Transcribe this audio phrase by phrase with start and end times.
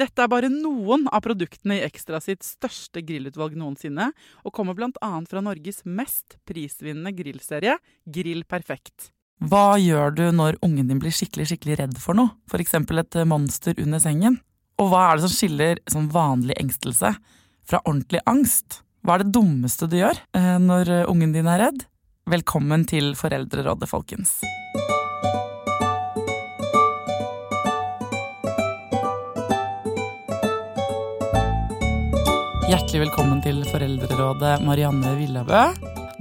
[0.00, 4.06] Dette er bare noen av produktene i Ekstra sitt største grillutvalg noensinne,
[4.46, 5.10] og kommer bl.a.
[5.28, 7.74] fra Norges mest prisvinnende grillserie,
[8.08, 9.10] Grill Perfekt.
[9.44, 12.78] Hva gjør du når ungen din blir skikkelig skikkelig redd for noe, f.eks.
[12.80, 14.40] et monster under sengen?
[14.80, 17.12] Og hva er det som skiller sånn vanlig engstelse
[17.68, 18.80] fra ordentlig angst?
[19.04, 21.84] Hva er det dummeste du gjør eh, når ungen din er redd?
[22.30, 24.38] Velkommen til Foreldrerådet, folkens.
[32.70, 35.62] Hjertelig velkommen til Foreldrerådet, Marianne Villabø.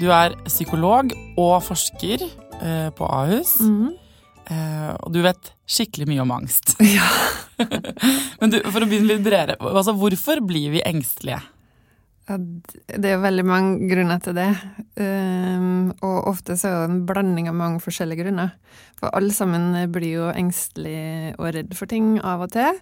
[0.01, 3.51] Du er psykolog og forsker eh, på Ahus.
[3.61, 6.73] Eh, og du vet skikkelig mye om angst.
[6.89, 7.05] Ja.
[8.41, 11.37] Men du, for å begynne litt bredere, altså, hvorfor blir vi engstelige?
[12.29, 14.49] Ja, Det er veldig mange grunner til det.
[14.97, 18.55] Um, og ofte så er det en blanding av mange forskjellige grunner.
[18.97, 22.81] For alle sammen blir jo engstelige og redd for ting av og til.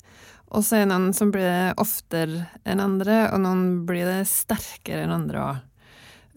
[0.56, 4.22] Og så er det noen som blir det oftere enn andre, og noen blir det
[4.32, 5.64] sterkere enn andre òg.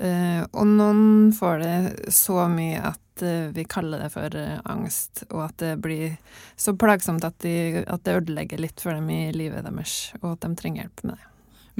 [0.01, 5.27] Uh, og noen får det så mye at uh, vi kaller det for uh, angst,
[5.29, 6.15] og at det blir
[6.57, 10.47] så plagsomt at, de, at det ødelegger litt for dem i livet deres, og at
[10.47, 11.31] de trenger hjelp med det.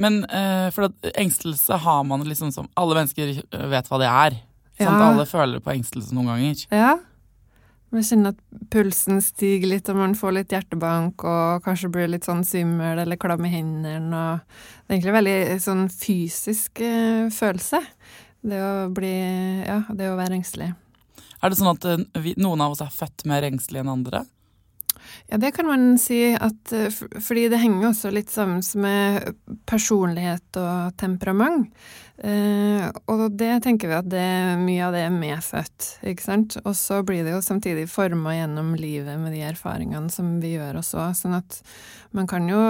[0.01, 4.37] Men eh, for at engstelse har man liksom som Alle mennesker vet hva det er.
[4.79, 4.97] Sant?
[4.97, 5.09] Ja.
[5.11, 6.63] Alle føler på engstelse noen ganger.
[6.73, 6.95] Ja.
[7.91, 12.27] Man kjenner at pulsen stiger litt, og man får litt hjertebank, og kanskje blir litt
[12.27, 14.21] sånn svimmel eller klam i hendene.
[14.21, 17.81] Og det er egentlig en veldig sånn fysisk eh, følelse,
[18.47, 19.11] det å bli
[19.67, 20.71] Ja, det å være engstelig.
[21.41, 24.23] Er det sånn at eh, vi, noen av oss er født mer engstelige enn andre?
[25.31, 29.35] Ja, det kan man si at eh, Fordi det henger også litt sammen med
[29.69, 31.71] personlighet og temperament.
[32.21, 34.29] Eh, og det tenker vi at det,
[34.61, 36.57] mye av det er medfødt, ikke sant.
[36.61, 40.83] Og så blir det jo samtidig forma gjennom livet med de erfaringene som vi gjør
[40.83, 41.09] også.
[41.17, 41.61] Sånn at
[42.13, 42.61] man kan jo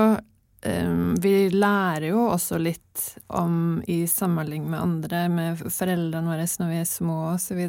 [0.63, 0.93] eh,
[1.23, 2.79] Vi lærer jo også litt
[3.27, 7.61] om, i samhandling med andre, med foreldrene våre når vi er små osv.,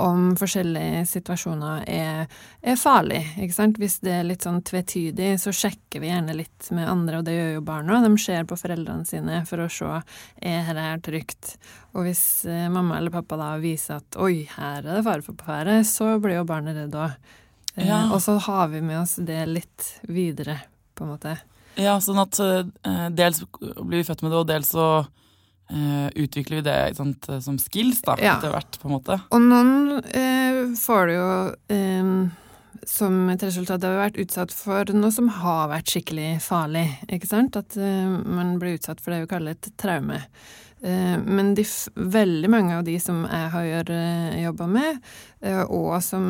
[0.00, 2.24] om forskjellige situasjoner er,
[2.66, 3.20] er farlig.
[3.38, 3.76] Ikke sant?
[3.78, 7.36] Hvis det er litt sånn tvetydig, så sjekker vi gjerne litt med andre, og det
[7.36, 8.00] gjør jo barna.
[8.02, 11.54] De ser på foreldrene sine for å se er dette her trygt.
[11.94, 15.38] Og hvis eh, mamma eller pappa da viser at oi, her er det fare for
[15.38, 17.14] på ferde, så blir jo barnet redd òg.
[17.76, 18.04] Eh, Ja.
[18.12, 20.58] og så har vi med oss det litt videre,
[20.94, 21.36] på en måte.
[21.78, 24.88] Ja, sånn at eh, dels blir vi født med det, og dels så
[25.70, 28.36] eh, utvikler vi det sant, som skills da, Ja.
[28.36, 29.20] etter hvert, på en måte.
[29.30, 31.28] Og noen uh, får det jo
[31.74, 32.32] uh,
[32.88, 36.84] som et resultat av å ha vært utsatt for noe som har vært skikkelig farlig.
[37.12, 37.56] Ikke sant?
[37.56, 40.20] At eh, man blir utsatt for det vi kaller et traume.
[40.84, 45.00] Eh, men de veldig mange av de som jeg har uh, jobba med,
[45.44, 46.26] eh, og som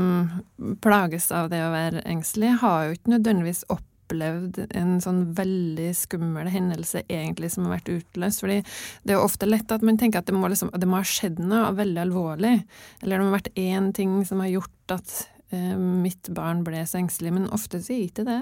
[0.85, 3.65] plages av det å være engstelig, har jo ikke nødvendigvis
[4.15, 8.43] opplevd en sånn veldig skummel hendelse egentlig som har vært utløst.
[8.45, 8.61] Fordi
[9.03, 11.09] det er jo ofte lett at man tenker at det må, liksom, det må ha
[11.09, 12.55] skjedd noe veldig alvorlig.
[13.03, 15.17] Eller det må ha vært én ting som har gjort at
[15.51, 17.35] eh, mitt barn ble så engstelig.
[17.35, 18.41] Men ofte så er ikke det.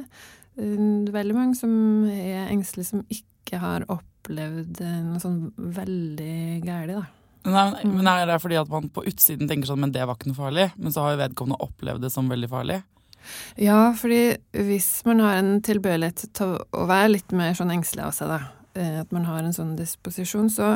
[0.60, 0.84] Eh,
[1.16, 1.72] veldig mange som
[2.12, 7.08] er engstelige som ikke har opplevd eh, noe sånn veldig gærlig da.
[7.42, 10.30] Nei, men er det fordi at man på utsiden tenker sånn, men det var ikke
[10.30, 12.76] noe farlig, men så har jo vedkommende opplevd det som veldig farlig?
[13.60, 18.16] Ja, fordi hvis man har en tilbøyelighet til å være litt mer sånn engstelig av
[18.16, 18.40] seg, da,
[18.78, 20.74] eh, at man har en sånn disposisjon, så,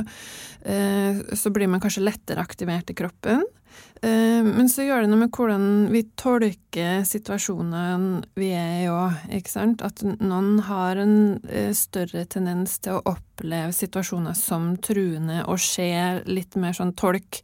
[0.64, 3.44] eh, så blir man kanskje lettere aktivert i kroppen.
[4.02, 9.22] Eh, men så gjør det noe med hvordan vi tolker situasjonene vi er i òg,
[9.38, 9.84] ikke sant.
[9.86, 11.16] At noen har en
[11.48, 15.88] eh, større tendens til å oppleve situasjoner som truende og se
[16.28, 17.40] litt mer sånn tolk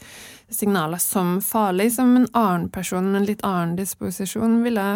[0.52, 4.86] signaler som farlig, som en annen person med en litt annen disposisjon ville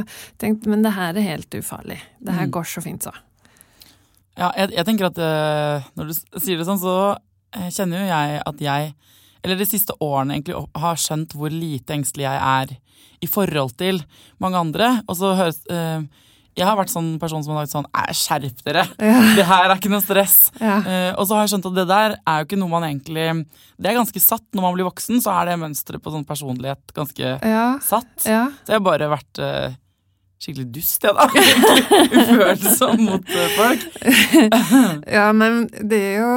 [0.43, 2.03] tenkt men det her er helt ufarlig.
[2.21, 2.53] Det her mm.
[2.53, 3.17] går så fint, så.
[4.37, 7.17] Ja, jeg, jeg tenker at uh, når du sier det sånn, så
[7.73, 8.91] kjenner jo jeg at jeg
[9.47, 12.77] eller de siste årene egentlig, har skjønt hvor lite engstelig jeg er
[13.23, 14.03] i forhold til
[14.43, 14.97] mange andre.
[15.07, 16.03] Og så høres uh,
[16.57, 18.87] Jeg har vært sånn person som har sagt sånn skjerp dere!
[18.99, 19.23] Ja.
[19.39, 20.37] Det her er ikke noe stress.
[20.59, 20.81] Ja.
[20.83, 23.27] Uh, og så har jeg skjønt at det der er jo ikke noe man egentlig
[23.77, 24.47] Det er ganske satt.
[24.51, 27.67] Når man blir voksen, så er det mønsteret på sånn personlighet ganske ja.
[27.85, 28.13] satt.
[28.25, 29.71] Så jeg har bare vært uh,
[30.43, 31.31] skikkelig dust, jeg, da.
[32.21, 33.87] Ufølsom mot folk.
[35.17, 36.35] ja, men det er jo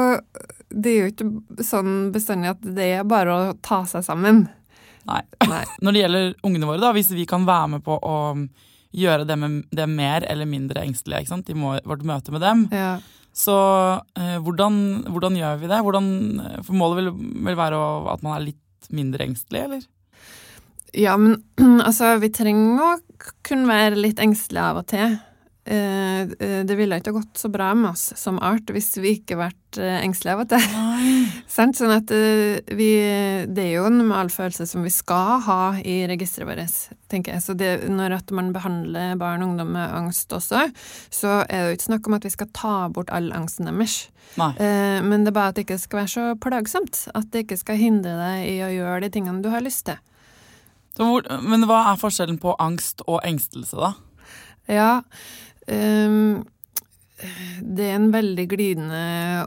[0.70, 4.44] det er jo ikke sånn bestandig at det er bare å ta seg sammen.
[5.08, 5.22] Nei.
[5.48, 5.62] Nei.
[5.84, 8.18] Når det gjelder ungene våre, da, hvis vi kan være med på å
[8.96, 11.50] gjøre dem, dem mer eller mindre engstelige ikke sant?
[11.50, 12.96] i vårt møte med dem, ja.
[13.36, 13.56] så
[14.18, 14.80] eh, hvordan,
[15.10, 15.80] hvordan, gjør vi det?
[15.86, 16.10] Hvordan,
[16.66, 17.12] for målet vil
[17.46, 19.88] vil være å, at man er litt mindre engstelig, eller?
[20.96, 21.38] Ja, men
[21.86, 22.92] altså, vi trenger å
[23.46, 25.18] kunne være litt engstelige av og til.
[25.70, 29.36] Eh, eh, det ville ikke gått så bra med oss som art hvis vi ikke
[29.38, 30.64] vært eh, engstelige av og til.
[31.54, 32.88] sånn at vi
[33.46, 37.44] Det er jo en normalfølelse som vi skal ha i registeret vårt, tenker jeg.
[37.44, 40.66] Så det, når at man behandler barn og ungdom med angst også,
[41.06, 44.08] så er det jo ikke snakk om at vi skal ta bort all angsten deres.
[44.40, 44.52] Nei.
[45.06, 47.04] Men det er bare at det ikke skal være så plagsomt.
[47.14, 50.02] At det ikke skal hindre deg i å gjøre de tingene du har lyst til.
[50.98, 53.94] Hvor, men hva er forskjellen på angst og engstelse, da?
[54.70, 54.90] Ja,
[55.70, 56.46] Um,
[57.60, 59.02] det er en veldig glidende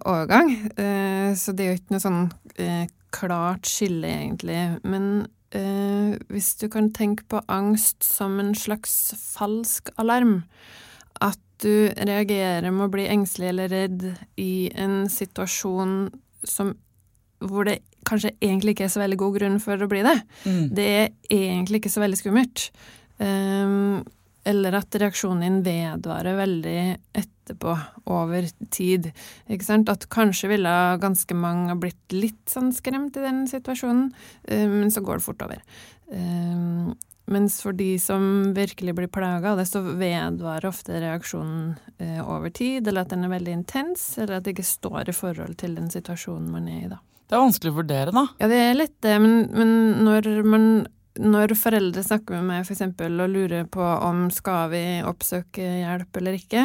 [0.05, 2.21] overgang, uh, så det er jo ikke noe sånn
[2.59, 2.83] uh,
[3.13, 4.59] klart skille, egentlig.
[4.85, 5.07] Men
[5.55, 10.43] uh, hvis du kan tenke på angst som en slags falsk alarm,
[11.21, 14.07] at du reagerer med å bli engstelig eller redd
[14.41, 16.07] i en situasjon
[16.43, 16.73] som
[17.43, 20.15] hvor det kanskje egentlig ikke er så veldig god grunn for å bli det.
[20.43, 20.65] Mm.
[20.75, 22.67] Det er egentlig ikke så veldig skummelt.
[23.19, 24.03] Um,
[24.43, 26.79] eller at reaksjonen din vedvarer veldig
[27.15, 27.77] etterpå,
[28.11, 29.09] over tid.
[29.51, 29.91] Ikke sant?
[29.91, 34.11] At kanskje ville ganske mange blitt litt sånn skremt i den situasjonen,
[34.47, 35.63] eh, men så går det fort over.
[36.11, 36.93] Eh,
[37.25, 42.51] mens for de som virkelig blir plaga av det, så vedvarer ofte reaksjonen eh, over
[42.51, 45.77] tid, eller at den er veldig intens, eller at det ikke står i forhold til
[45.79, 46.99] den situasjonen man er i, da.
[47.23, 48.25] Det er vanskelig å vurdere, da.
[48.43, 49.71] Ja, det er litt det, men, men
[50.03, 50.67] når man
[51.21, 52.81] når foreldre snakker med meg f.eks.
[52.97, 56.63] og lurer på om skal vi oppsøke hjelp eller ikke,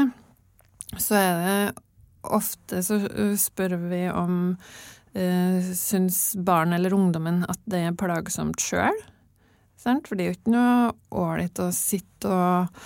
[0.96, 1.82] så er det
[2.28, 2.98] ofte så
[3.38, 4.38] spør vi om
[5.12, 8.96] eh, syns barn eller ungdommen at det er plagsomt sjøl.
[9.78, 12.80] For det er jo ikke noe ålreit å sitte og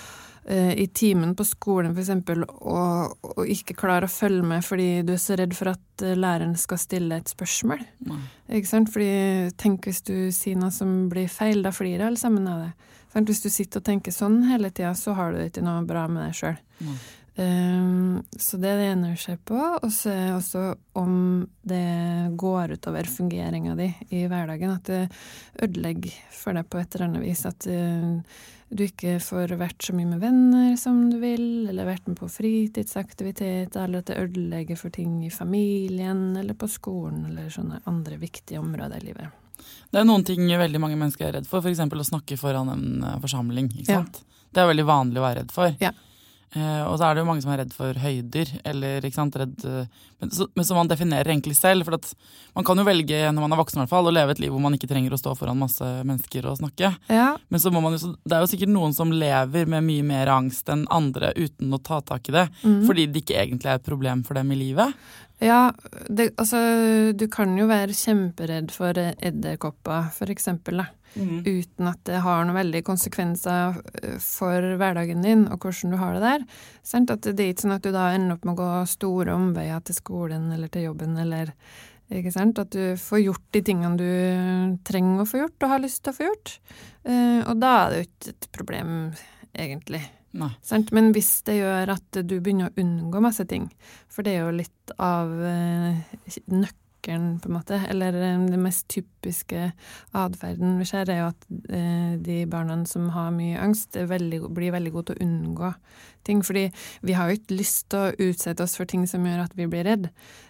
[0.75, 2.09] i timen på skolen f.eks.
[2.35, 6.17] Og, og ikke klare å følge med fordi du er så redd for at eh,
[6.19, 7.83] læreren skal stille et spørsmål.
[8.03, 8.25] Mm.
[8.59, 8.91] Ikke sant?
[8.91, 12.91] Fordi tenk hvis du sier noe som blir feil, da flirer alle sammen av det.
[13.13, 13.29] Sant?
[13.29, 16.25] Hvis du sitter og tenker sånn hele tida, så har du ikke noe bra med
[16.27, 16.59] deg sjøl.
[17.35, 19.57] Um, så det er det ene vi ser på.
[19.57, 20.63] Og så er det også
[20.99, 21.15] om
[21.65, 21.85] det
[22.39, 24.75] går utover fungeringa di i hverdagen.
[24.77, 25.03] At det
[25.65, 27.45] ødelegger for deg på et eller annet vis.
[27.49, 28.19] At uh,
[28.73, 32.29] du ikke får vært så mye med venner som du vil, eller vært med på
[32.31, 38.17] fritidsaktiviteter, eller at det ødelegger for ting i familien eller på skolen eller sånne andre
[38.21, 39.39] viktige områder i livet.
[39.93, 41.83] Det er noen ting veldig mange mennesker er redd for, f.eks.
[41.85, 43.69] å snakke foran en eh, forsamling.
[43.75, 44.23] ikke sant?
[44.23, 44.47] Ja.
[44.53, 45.77] Det er veldig vanlig å være redd for.
[45.81, 45.93] Ja.
[46.53, 49.37] Uh, og så er det jo mange som er redd for høyder, eller ikke sant,
[49.41, 51.87] redd uh, men, så, men, som man definerer egentlig selv.
[51.87, 52.11] For at
[52.53, 54.53] man kan jo velge når man er voksen i hvert fall, å leve et liv
[54.53, 56.93] hvor man ikke trenger å stå foran masse mennesker og snakke.
[57.11, 57.33] Ja.
[57.49, 60.31] Men så må man jo, det er jo sikkert noen som lever med mye mer
[60.35, 62.47] angst enn andre uten å ta tak i det.
[62.63, 62.81] Mm.
[62.87, 64.95] Fordi det ikke egentlig er et problem for dem i livet.
[65.43, 65.73] Ja,
[66.07, 66.59] det, altså
[67.17, 70.79] du kan jo være kjemperedd for edderkopper, for eksempel.
[70.79, 70.91] Da.
[71.13, 71.43] Mm.
[71.45, 76.17] uten at det har noen veldige konsekvenser eh, for hverdagen din og hvordan du har
[76.17, 76.45] det der.
[76.81, 77.13] Sant?
[77.13, 79.83] At det er ikke sånn at du da ender opp med å gå store omveier
[79.85, 81.53] til skolen eller til jobben eller
[82.13, 82.59] ikke sant?
[82.61, 86.13] At du får gjort de tingene du trenger å få gjort og har lyst til
[86.13, 86.57] å få gjort.
[87.07, 88.91] Uh, og da er det jo ikke et problem,
[89.53, 90.03] egentlig.
[90.33, 93.67] Men hvis det gjør at du begynner å unngå masse ting,
[94.09, 95.99] for det er jo litt av uh,
[96.49, 97.81] nøkkelen nøkkelen, på en måte.
[97.89, 99.71] Eller eh, det mest typiske
[100.13, 104.71] atferden vi ser, er jo at eh, de barna som har mye angst, veldig, blir
[104.71, 105.73] veldig gode til å unngå
[106.27, 106.43] ting.
[106.45, 106.69] Fordi
[107.01, 109.67] vi har jo ikke lyst til å utsette oss for ting som gjør at vi
[109.69, 110.09] blir redd.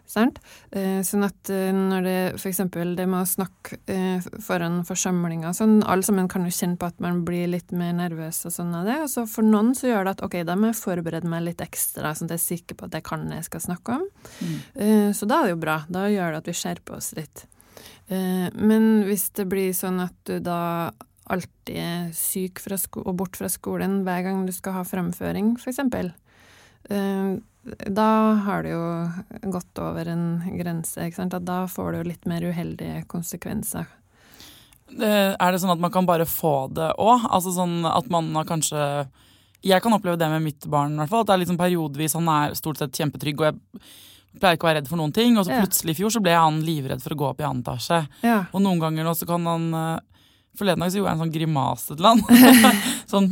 [0.10, 0.39] Sant?
[0.75, 2.60] Eh, sånn at eh, når det f.eks.
[2.74, 7.00] det med å snakke eh, foran forsamlinger sånn, Alle sammen kan jo kjenne på at
[7.03, 8.98] man blir litt mer nervøs og sånn av det.
[9.06, 11.63] Og så for noen så gjør det at ok, da må jeg forberede meg litt
[11.63, 14.06] ekstra, sånn at jeg er sikker på at jeg kan det jeg skal snakke om.
[14.44, 14.60] Mm.
[15.15, 15.80] Så da er det jo bra.
[15.88, 17.46] Da gjør det at vi skjerper oss litt.
[18.10, 20.92] Men hvis det blir sånn at du da
[21.32, 22.60] alltid syk
[23.03, 25.80] og bort fra skolen hver gang du skal ha framføring, f.eks.
[26.92, 28.08] Uh, da
[28.44, 33.88] har det jo gått over en grense, da får jo litt mer uheldige konsekvenser.
[34.94, 37.24] Er det sånn at man kan bare få det òg?
[37.32, 39.08] Altså sånn at man har kanskje
[39.63, 41.03] Jeg kan oppleve det med mitt barn, i.
[41.08, 44.70] At det er liksom periodevis han er stort sett kjempetrygg, og jeg pleier ikke å
[44.70, 45.38] være redd for noen ting.
[45.39, 47.63] Og så plutselig i fjor så ble han livredd for å gå opp i annen
[47.63, 48.01] etasje.
[48.27, 48.42] Ja.
[48.51, 50.12] Og noen ganger nå så kan han eh,
[50.58, 52.24] Forleden dag så gjorde jeg en sånn grimase til han.
[53.14, 53.30] sånn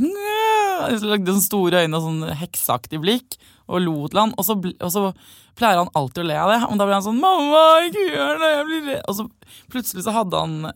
[0.90, 3.38] så lagde sånn store øyne og sånn hekseaktig blikk
[3.70, 4.34] og lo til han.
[4.38, 5.12] Og så, og så,
[5.60, 6.60] pleier han alltid å le av det.
[6.66, 9.06] Og da blir han sånn 'Mamma, ikke gjør det, jeg blir redd'.
[9.12, 9.28] Og så
[9.70, 10.72] plutselig så hadde han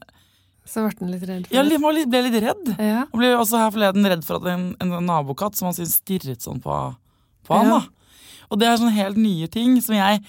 [0.66, 1.44] så ble han litt redd?
[1.46, 2.70] For ja, han ble litt redd.
[2.82, 3.04] Ja.
[3.12, 6.42] Og ble også her forleden redd for at en, en nabokatt som han syntes stirret
[6.42, 6.74] sånn på,
[7.46, 7.60] på ja.
[7.62, 7.70] han.
[7.76, 7.84] da.
[8.50, 10.22] Og det er sånne helt nye ting som jeg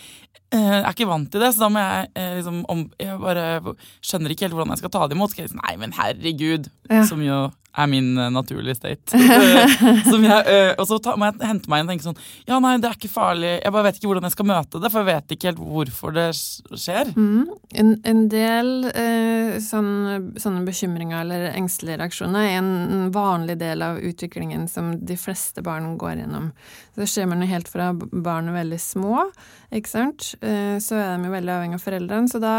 [0.55, 3.76] eh, er ikke vant til det, så da må jeg eh, liksom om, Jeg bare
[4.05, 5.35] skjønner ikke helt hvordan jeg skal ta det imot.
[5.35, 6.71] Skal jeg si, Nei, men herregud!
[6.90, 7.05] Ja.
[7.09, 9.19] Som jo er min uh, naturlige state.
[9.19, 12.97] jeg, og så må jeg hente meg inn og tenke sånn Ja, nei, det er
[12.97, 13.52] ikke farlig.
[13.59, 16.16] Jeg bare vet ikke hvordan jeg skal møte det, for jeg vet ikke helt hvorfor
[16.16, 17.12] det skjer.
[17.16, 17.52] Mm.
[17.83, 24.00] En, en, del uh, sånne, sånne, bekymringer eller engstelige reaksjoner er en vanlig del av
[24.00, 26.50] utviklingen som de fleste barn går gjennom.
[26.97, 29.26] Det skjer man jo helt fra barn er veldig små,
[29.75, 30.29] ikke sant.
[30.41, 32.55] Så er de jo veldig avhengig av foreldrene, så da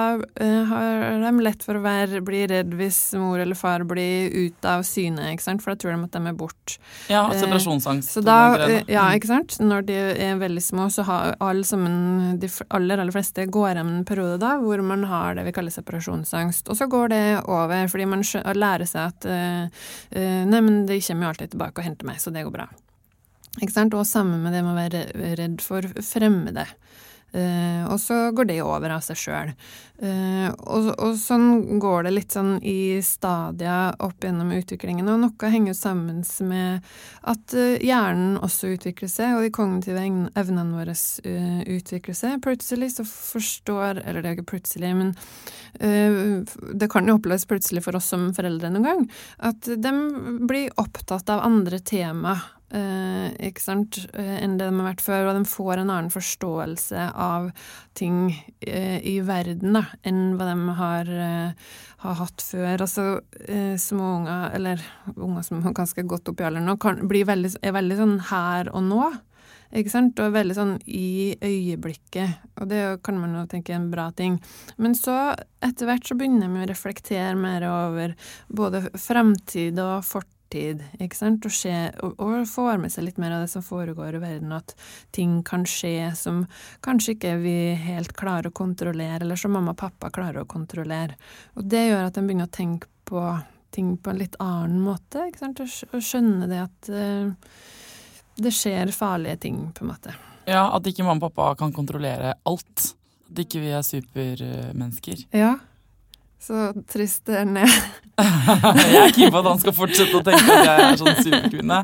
[0.72, 4.84] har de lett for å være, bli redd hvis mor eller far blir ute av
[4.88, 5.64] syne ikke sant?
[5.64, 6.78] for da tror de at de er borte.
[7.12, 8.14] Ja, eh, separasjonsangst.
[8.16, 8.38] Så da,
[8.68, 9.58] eh, ja, ikke sant.
[9.60, 9.98] Når de
[10.28, 14.40] er veldig små, så har alle sammen, de aller, aller fleste går gjennom en periode
[14.42, 16.70] da hvor man har det vi kaller separasjonsangst.
[16.70, 18.26] Og så går det over, fordi man
[18.58, 22.46] lærer seg at Nei, men de kommer jo alltid tilbake og henter meg, så det
[22.48, 22.68] går bra.
[23.58, 26.68] Og sammen med det med å være redd for fremmede.
[27.36, 29.50] Uh, og så går det over av seg sjøl.
[30.00, 35.10] Uh, og, og, sånn går det litt sånn i stadia opp gjennom utviklingen.
[35.12, 36.88] Og noe henger sammen med
[37.28, 40.08] at uh, hjernen også utvikler seg, og de kognitive
[40.40, 40.96] evnene våre
[41.68, 42.40] utvikler seg.
[42.46, 45.14] Plutselig så forstår Eller det er ikke plutselig, men
[45.78, 49.04] det kan jo oppleves plutselig for oss som foreldre noen gang,
[49.46, 49.92] at de
[50.50, 52.38] blir opptatt av andre tema
[52.76, 56.14] eh, ikke sant, eh, enn det de har vært før, og de får en annen
[56.14, 57.52] forståelse av
[57.98, 58.32] ting
[58.62, 61.70] eh, i verden da, enn hva de har, eh,
[62.04, 62.84] har hatt før.
[62.84, 63.08] Altså
[63.82, 64.84] små unger, eller
[65.16, 68.72] unger som er ganske godt opp i alderen nå, kan, veldig, er veldig sånn her
[68.74, 69.08] og nå.
[69.76, 70.20] Ikke sant?
[70.24, 72.46] Og veldig sånn i øyeblikket.
[72.62, 74.38] Og det kan man jo tenke er en bra ting.
[74.80, 78.16] Men så, etter hvert, så begynner vi å reflektere mer over
[78.48, 83.18] både fremtid og fortid fortid, ikke sant, og, skje, og, og, får med seg litt
[83.18, 84.76] mer av det som foregår i verden, at
[85.12, 86.46] ting kan skje som
[86.82, 91.18] kanskje ikke vi helt klarer å kontrollere, eller som mamma og pappa klarer å kontrollere.
[91.56, 93.24] Og det gjør at en begynner å tenke på
[93.72, 97.32] ting på en litt annen måte, ikke sant, og skjønne det at uh,
[98.38, 100.16] det skjer farlige ting, på en måte.
[100.48, 102.94] Ja, at ikke mamma og pappa kan kontrollere alt.
[103.28, 105.26] At ikke vi er supermennesker.
[105.36, 105.58] Ja,
[106.42, 107.72] så trist det er ned.
[108.18, 111.80] jeg er keen på at han skal fortsette å tenke at jeg er sånn superkvinne.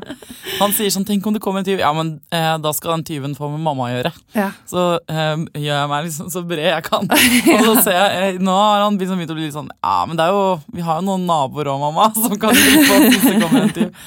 [0.58, 1.82] Han sier sånn 'tenk om det kommer en tyv'.
[1.82, 4.12] Ja, men eh, da skal den tyven få med mamma å gjøre.
[4.34, 4.48] Ja.
[4.70, 7.10] Så eh, gjør jeg meg liksom så bred jeg kan.
[7.58, 10.18] Og så ser jeg, eh, Nå har han begynt å bli litt sånn Ja, men
[10.18, 13.28] det er jo, vi har jo noen naboer òg, mamma, som kan hjelpe oss hvis
[13.28, 14.06] det kommer en tyv.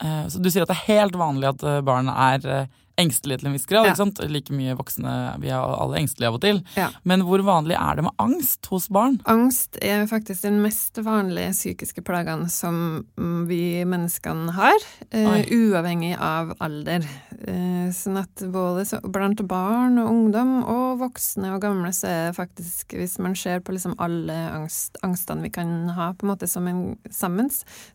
[0.00, 2.68] Eh, så du sier at det er helt vanlig at eh, barn er eh,
[3.00, 3.88] engstelige til en viss grad.
[3.88, 3.94] Ja.
[3.94, 4.20] ikke sant?
[4.30, 6.62] Like mye voksne, Vi er alle engstelige av og til.
[6.78, 6.88] Ja.
[7.08, 9.18] Men hvor vanlig er det med angst hos barn?
[9.30, 13.04] Angst er faktisk den mest vanlige psykiske plagene som
[13.48, 14.86] vi menneskene har.
[15.14, 17.06] Uh, uavhengig av alder.
[17.40, 22.20] Uh, sånn at både så, blant barn og ungdom og voksne og gamle så er
[22.28, 26.34] det faktisk, hvis man ser på liksom alle angst, angstene vi kan ha på en
[26.34, 27.48] måte som en sammen,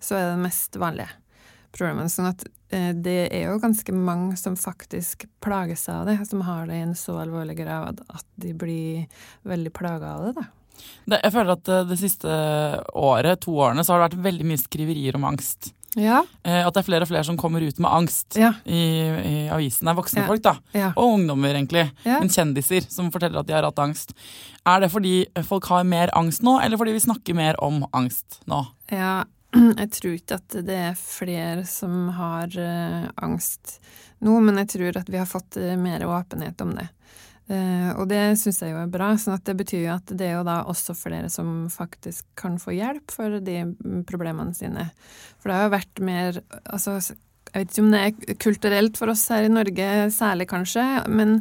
[0.03, 1.11] så er det mest vanlige
[1.75, 2.11] problemene.
[2.11, 6.75] Sånn at det er jo ganske mange som faktisk plages av det, som har det
[6.79, 9.05] i en så alvorlig grad at de blir
[9.47, 10.33] veldig plaga av det.
[10.41, 10.45] da.
[11.05, 12.27] Det, jeg føler at eh, det siste
[12.99, 15.71] året, to årene, så har det vært veldig mye skriverier om angst.
[15.95, 16.25] Ja.
[16.43, 18.49] Eh, at det er flere og flere som kommer ut med angst Ja.
[18.67, 19.85] i, i avisen.
[19.87, 20.27] Det er voksne Ja.
[20.27, 20.57] folk, da.
[20.97, 21.85] Og ungdommer, egentlig.
[22.03, 24.11] Men kjendiser som forteller at de har hatt angst.
[24.67, 25.15] Er det fordi
[25.47, 28.65] folk har mer angst nå, eller fordi vi snakker mer om angst nå?
[28.91, 29.23] Ja,
[29.81, 33.79] jeg tror ikke at det er flere som har uh, angst
[34.23, 36.87] nå, men jeg tror at vi har fått uh, mer åpenhet om det.
[37.45, 39.11] Uh, og det syns jeg jo er bra.
[39.21, 42.57] sånn at det betyr jo at det er jo da også flere som faktisk kan
[42.61, 43.59] få hjelp for de
[44.09, 44.89] problemene sine.
[45.37, 46.97] For det har jo vært mer Altså,
[47.53, 51.37] jeg vet ikke om det er kulturelt for oss her i Norge særlig, kanskje, men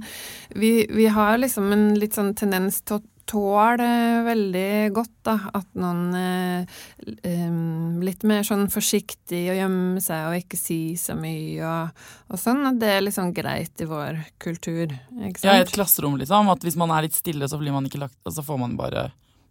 [0.54, 3.88] vi, vi har liksom en litt sånn tendens til å tåle
[4.26, 7.56] veldig godt da, at noen eh,
[8.04, 12.64] litt mer sånn forsiktig og gjemme seg og ikke si så mye og, og sånn.
[12.68, 14.94] At det er liksom greit i vår kultur?
[15.42, 16.50] Ja, i et klasserom, liksom.
[16.52, 19.08] At hvis man er litt stille, så, blir man ikke lagt, så får man bare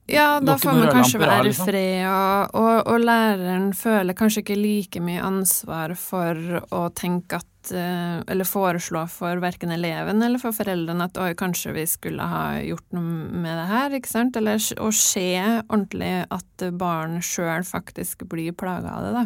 [0.09, 1.69] Ja, da får man kanskje være i liksom.
[1.71, 7.49] fred, og, og, og læreren føler kanskje ikke like mye ansvar for å tenke at
[7.71, 12.59] eh, Eller foreslå for verken eleven eller for foreldrene at oi, kanskje vi skulle ha
[12.59, 14.39] gjort noe med det her, ikke sant?
[14.39, 15.27] Eller å se
[15.63, 19.25] ordentlig at barn sjøl faktisk blir plaga av det, da.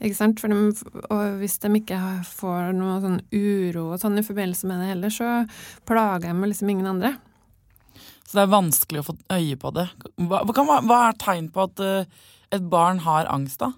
[0.00, 0.42] Ikke sant?
[0.42, 2.00] For de, og hvis de ikke
[2.32, 5.30] får noe sånn uro og sånn i forbindelse med det heller, så
[5.88, 7.16] plager de liksom ingen andre.
[8.26, 9.86] Så det er vanskelig å få øye på det.
[10.18, 12.08] Hva, hva, hva er tegn på at eh,
[12.54, 13.72] et barn har angst, da?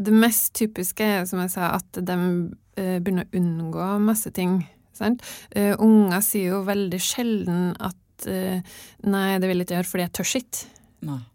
[0.00, 2.16] Det mest typiske er, som jeg sa, at de
[3.00, 4.60] begynner å unngå masse ting.
[4.96, 5.24] Sant?
[5.56, 8.60] Eh, unger sier jo veldig sjelden at eh,
[9.08, 10.68] nei, det vil jeg ikke gjøre fordi jeg tør ikke.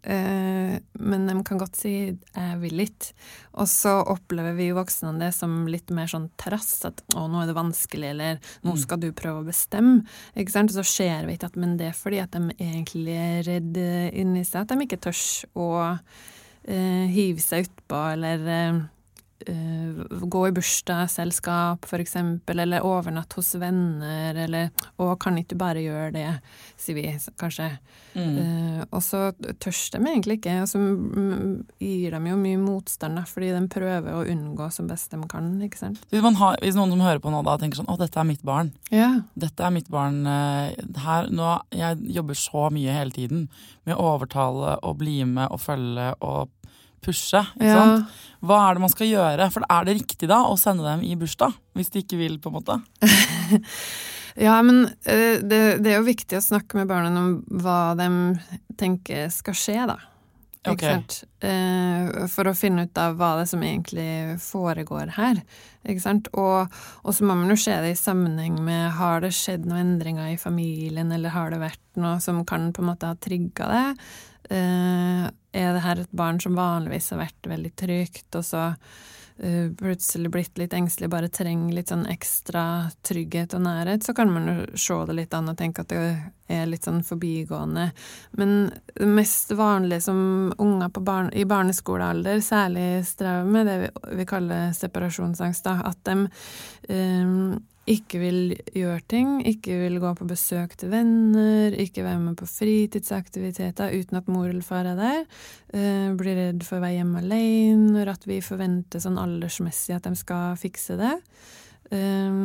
[0.06, 3.12] Eh, men de kan godt si 'jeg vil ikke'.
[3.54, 7.46] Og så opplever vi voksne det som litt mer sånn trass, at 'å, nå er
[7.46, 8.78] det vanskelig', eller 'nå Mm.
[8.78, 10.06] skal du prøve å bestemme'.
[10.36, 10.70] Ikke sant?
[10.70, 14.10] Så ser vi ikke at men det er fordi at de egentlig er redd eh,
[14.14, 15.98] inni seg, at de ikke tør å
[16.68, 18.80] eh, hive seg utpå, eller eh, eh,
[19.46, 25.84] gå i bursdagsselskap, for eksempel, eller overnatte hos venner, eller 'å, kan ikke du bare
[25.84, 26.40] gjøre det',
[26.76, 27.06] sier vi
[27.38, 27.78] kanskje.
[28.16, 28.36] Mm.
[28.38, 30.80] Uh, og så tørs de egentlig ikke, og så
[31.78, 35.78] gir de jo mye motstand, fordi de prøver å unngå som best de kan, ikke
[35.78, 36.00] sant.
[36.10, 38.24] Hvis, man har, hvis noen som hører på nå da tenker sånn 'Å, dette er
[38.24, 38.72] mitt barn'.
[38.90, 39.22] Ja.
[39.36, 41.28] Dette er mitt barn eh, her.
[41.30, 43.48] Nå, jeg jobber så mye hele tiden
[43.86, 46.50] med å overtale og bli med og følge og
[47.04, 47.42] pushe.
[47.56, 47.76] Ikke Ja.
[47.82, 48.14] sant?
[48.46, 49.50] Hva er det man skal gjøre?
[49.50, 51.54] For er det riktig da å sende dem i bursdag?
[51.74, 52.80] Hvis de ikke vil, på en måte?
[54.36, 57.30] Ja, men eh, det, det er jo viktig å snakke med barna om
[57.62, 58.08] hva de
[58.76, 59.96] tenker skal skje, da.
[60.66, 60.74] Ok.
[60.82, 61.16] Ikke sant?
[61.46, 64.08] Eh, for å finne ut av hva det er som egentlig
[64.44, 65.40] foregår her.
[66.36, 69.94] Og, og så må man jo se det i sammenheng med har det skjedd noen
[69.94, 73.70] endringer i familien, eller har det vært noe som kan på en måte ha trigga
[73.72, 73.84] det?
[74.50, 79.68] Eh, er det her et barn som vanligvis har vært veldig trygt, og så uh,
[79.78, 82.64] plutselig blitt litt engstelig, bare trenger litt sånn ekstra
[83.06, 86.02] trygghet og nærhet, så kan man jo se det litt an og tenke at det
[86.52, 87.88] er litt sånn forbigående.
[88.38, 88.56] Men
[88.92, 90.20] det mest vanlige som
[90.58, 96.18] unger barn, i barneskolealder særlig strever med, det vi, vi kaller separasjonsangst, da, at de
[96.92, 97.56] eh,
[97.86, 98.38] ikke vil
[98.74, 104.18] gjøre ting, ikke vil gå på besøk til venner, ikke være med på fritidsaktiviteter uten
[104.18, 105.20] at mor eller far er der.
[105.70, 110.08] Eh, blir redd for å være hjemme alene, når at vi forventer sånn aldersmessig at
[110.10, 111.14] de skal fikse det.
[111.94, 112.40] Eh,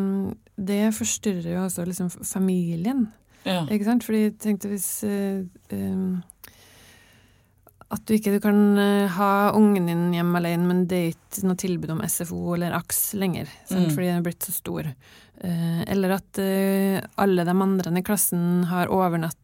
[0.61, 3.07] det forstyrrer jo også liksom familien,
[3.43, 3.63] Ja.
[3.65, 4.03] ikke sant?
[4.05, 5.41] Fordi jeg tenkte hvis eh,
[5.73, 6.19] eh,
[7.91, 11.47] at du ikke du kan eh, ha ungen din hjemme alene, men det er ikke
[11.49, 13.89] noe tilbud om SFO eller AKS lenger, sant?
[13.89, 13.95] Mm.
[13.97, 14.87] fordi den er blitt så stor.
[15.43, 18.91] Eh, eller at eh, alle de andre i klassen har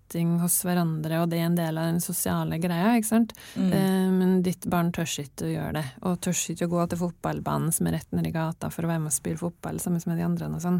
[0.08, 3.34] overnatting hos hverandre, og det er en del av den sosiale greia, ikke sant.
[3.56, 3.72] Mm.
[3.74, 6.98] Eh, men ditt barn tør ikke å gjøre det, og tør ikke å gå til
[7.02, 10.18] fotballbanen som er rett nedi gata for å være med og spille fotball sammen med
[10.18, 10.80] de andre og sånn.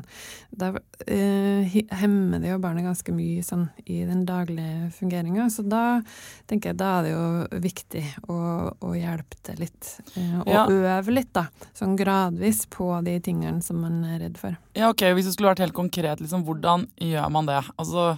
[0.52, 0.72] Da
[1.08, 6.02] eh, hemmer det jo barnet ganske mye sånn i den daglige fungeringa, så da
[6.48, 8.40] tenker jeg da er det jo viktig å,
[8.80, 10.66] å hjelpe til litt, eh, og Ja.
[10.68, 14.58] øve litt, da, sånn gradvis på de tingene som man er redd for.
[14.74, 17.64] ja, ok, Hvis du skulle vært helt konkret, liksom, hvordan gjør man det?
[17.78, 18.18] Altså,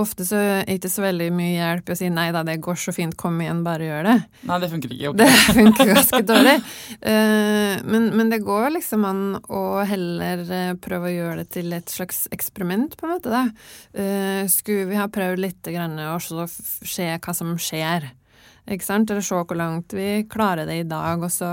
[0.00, 2.56] Ofte så er det ikke så veldig mye hjelp i å si nei da, det
[2.64, 4.16] går så fint, kom igjen, bare gjør det.
[4.48, 5.12] Nei, det funker ikke.
[5.12, 5.20] Okay.
[5.22, 6.54] Det funker ganske dårlig.
[6.98, 11.76] Eh, men, men det går liksom an å heller eh, prøve å gjøre det til
[11.76, 13.30] et slags eksperiment, på en måte.
[13.30, 13.44] Da.
[13.94, 18.10] Eh, skulle vi ha prøvd litt grann, og så se hva som skjer?
[18.72, 19.10] Ikke sant?
[19.12, 21.50] Eller se hvor langt vi klarer det i dag, og så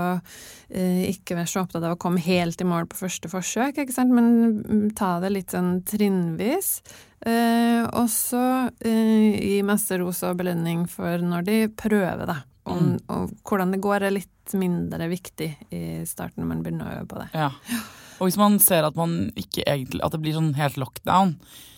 [0.70, 3.94] eh, ikke være så opptatt av å komme helt i mål på første forsøk, ikke
[3.96, 4.12] sant?
[4.16, 4.30] men
[4.64, 6.80] mm, ta det litt sånn trinnvis.
[7.26, 8.42] Eh, og så
[8.80, 12.38] eh, gi masse ros og belønning for når de prøver, da.
[12.70, 12.98] Og, Mm.
[13.10, 17.08] og hvordan det går, er litt mindre viktig i starten når man begynner å øve
[17.10, 17.28] på det.
[17.34, 17.48] Ja.
[18.20, 21.30] Og hvis man ser at man ikke egentlig At det blir sånn helt lockdown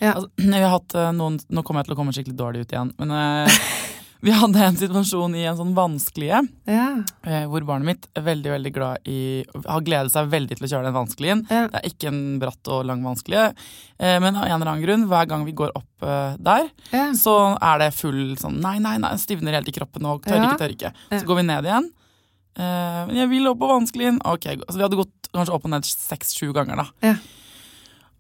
[0.03, 0.17] Ja.
[0.17, 0.27] altså,
[0.75, 3.61] hatt eh, noen Nå kommer jeg til å komme skikkelig dårlig ut igjen, men eh,
[4.23, 6.85] vi hadde en situasjon i en sånn vanskelige Ja.
[7.27, 10.71] eh, hvor barnet mitt er veldig veldig glad i Har gledet seg veldig til å
[10.71, 11.37] kjøre den vanskelige.
[11.51, 11.65] Ja.
[11.73, 13.49] Det er ikke en bratt og lang vanskelige,
[13.99, 17.09] eh, men av en eller annen grunn, hver gang vi går opp eh, der, Ja.
[17.19, 20.53] så er det full sånn Nei, nei, nei, stivner helt i kroppen og tør Ja.
[20.53, 20.93] ikke, tør ikke.
[21.21, 21.91] Så går vi ned igjen.
[22.57, 24.19] Men jeg vil opp på vanskelige.
[24.29, 27.15] Ok, så vi hadde gått kanskje opp og ned seks-sju ganger, da.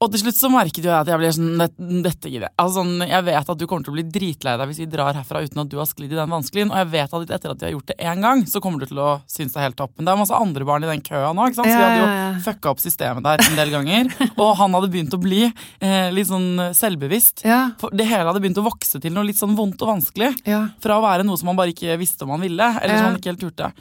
[0.02, 1.60] Og til slutt så merket jo jeg at jeg ble sånn
[2.02, 2.54] "Dette- gidder jeg.
[2.58, 5.14] Altså sånn, jeg vet at du kommer til å bli dritlei deg hvis vi drar
[5.14, 6.70] herfra uten at du har sklidd i den vanskelige.
[6.72, 8.86] Og jeg vet at etter at de har gjort det én gang, så kommer du
[8.90, 9.92] til å synes det er helt topp.
[9.96, 11.70] Men det er masse andre barn i den køa nå, ikke sant?
[11.70, 14.10] så vi hadde jo fucka opp systemet der en del ganger.
[14.42, 17.44] Og han hadde begynt å bli eh, litt sånn selvbevisst.
[17.46, 17.60] Ja.
[17.78, 20.32] For det hele hadde begynt å vokse til noe litt sånn vondt og vanskelig.
[20.48, 20.64] Ja.
[20.82, 23.20] Fra å være noe som man bare ikke visste om man ville, eller som man
[23.20, 23.72] ikke helt turte.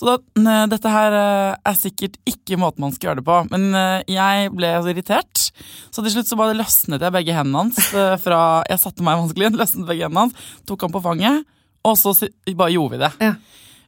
[0.00, 3.36] Så da, dette her eh, er sikkert ikke måten man skal gjøre det på.
[3.52, 5.50] Men eh, jeg ble så irritert,
[5.90, 9.20] så til slutt så bare løsnet jeg begge hendene hans eh, fra Jeg satte meg
[9.20, 11.48] vanskelig, løsnet begge hendene hans, tok han på fanget,
[11.86, 12.14] og så
[12.54, 13.12] bare gjorde vi det.
[13.24, 13.34] Ja.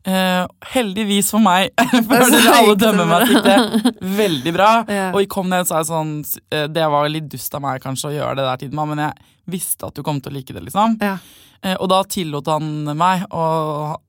[0.03, 1.69] Uh, heldigvis for meg,
[2.11, 4.71] dere alle dømmer meg, gikk det veldig bra.
[4.91, 5.05] Ja.
[5.13, 6.17] Og jeg kom ned og sa sånn
[6.51, 9.31] eh, Det var litt dust av meg kanskje å gjøre det der, Tidmann, men jeg
[9.55, 10.97] visste at du kom til å like det, liksom.
[10.99, 11.21] Ja.
[11.63, 13.45] Uh, Og da tillot han meg å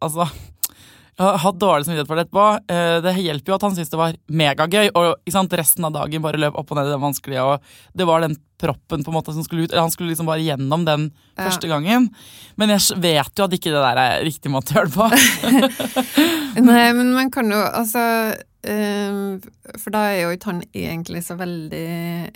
[0.02, 0.26] altså
[1.18, 2.46] jeg har hatt dårlig samvittighet for det etterpå.
[2.74, 6.22] Eh, Det hjelper jo at han syntes det var megagøy, og sant, resten av dagen
[6.24, 7.62] bare løp opp og ned i det vanskelige, og
[7.96, 9.72] det var den proppen på en måte som skulle ut.
[9.74, 11.50] Eller han skulle liksom bare gjennom den Ja.
[11.50, 12.10] første gangen.
[12.58, 16.64] Men jeg vet jo at ikke det der er riktig måte å gjøre det på.
[16.64, 18.04] Nei, men man kan jo altså
[18.64, 21.84] For da er jo ikke han egentlig så veldig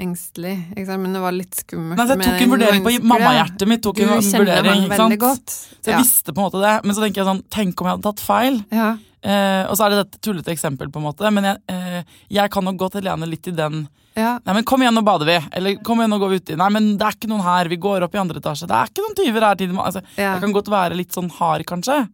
[0.03, 0.55] engstelig,
[0.99, 1.97] men det var litt skummelt.
[1.99, 2.93] Nei, så jeg tok en vurdering på.
[3.13, 3.83] Mammahjertet mitt.
[3.85, 5.19] tok en vurdering, ikke veldig sant?
[5.23, 5.55] godt.
[5.55, 6.01] Så jeg Ja.
[6.03, 6.85] visste på en måte det.
[6.85, 8.65] Men så tenker jeg sånn, tenk om jeg hadde tatt feil?
[8.71, 8.97] Ja.
[9.23, 11.31] Eh, og så er det dette tullete eksempel, på en måte.
[11.33, 13.87] Men jeg, eh, jeg kan nok godt lene litt i den
[14.17, 14.39] ja.
[14.47, 15.37] Nei, men kom igjen, nå bader vi.
[15.53, 16.55] Eller kom igjen, nå går vi uti.
[16.57, 17.67] Nei, men det er ikke noen her.
[17.69, 18.65] Vi går opp i andre etasje.
[18.65, 19.55] Det er ikke noen tyver her.
[19.85, 20.31] Altså, Ja.
[20.33, 22.09] Jeg kan godt være litt sånn hard, kanskje.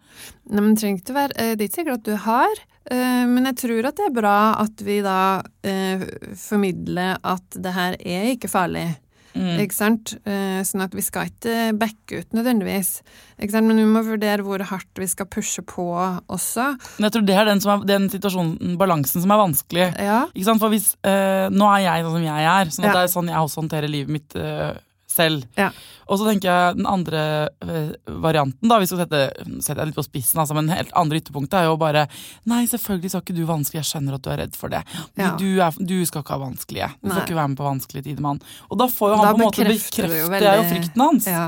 [0.49, 3.45] Nei, men trenger ikke være eh, Det er ikke sikkert at du har, eh, men
[3.51, 6.03] jeg tror at det er bra at vi da eh,
[6.35, 8.89] formidler at det her er ikke farlig.
[9.33, 9.55] Mm.
[9.63, 10.11] Ikke sant?
[10.29, 12.99] Eh, Sånn at vi skal ikke backe ut nødvendigvis.
[13.41, 13.65] Ikke sant?
[13.65, 15.87] Men vi må vurdere hvor hardt vi skal pushe på
[16.29, 16.67] også.
[16.99, 19.87] Men jeg tror det er den, som er, den situasjonen, balansen, som er vanskelig.
[19.97, 20.19] Ja.
[20.35, 20.61] Ikke sant?
[20.61, 22.93] For hvis, eh, Nå er jeg sånn som jeg er, sånn at Ja.
[22.99, 24.75] det er sånn jeg også håndterer livet mitt eh,
[25.13, 25.47] selv.
[25.59, 25.69] Ja.
[26.09, 27.23] Og så tenker jeg den andre
[27.63, 29.31] eh, varianten, da, hvis vi setter,
[29.63, 32.05] setter jeg litt på spissen, altså, men helt andre ytterpunktet er jo bare
[32.49, 34.83] Nei, selvfølgelig skal ikke du vanskelig, jeg skjønner at du er redd for det.
[35.19, 35.33] Ja.
[35.39, 36.89] Du, er, du skal ikke ha vanskelige.
[36.99, 38.41] Du skal ikke være med på vanskelige tider, mann.
[38.69, 41.05] Og da får jo han Da på en måte jo bekrefte det er jo frykten
[41.05, 41.29] hans.
[41.29, 41.45] Ja.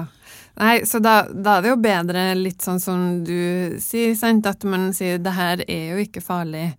[0.56, 4.63] Nei, så da, da er det jo bedre litt sånn som du sier, sant, at
[4.63, 6.69] man sier det her er jo ikke farlig.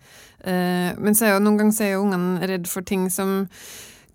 [0.40, 3.42] Uh, men så er jo noen ganger så er jo ungene redd for ting som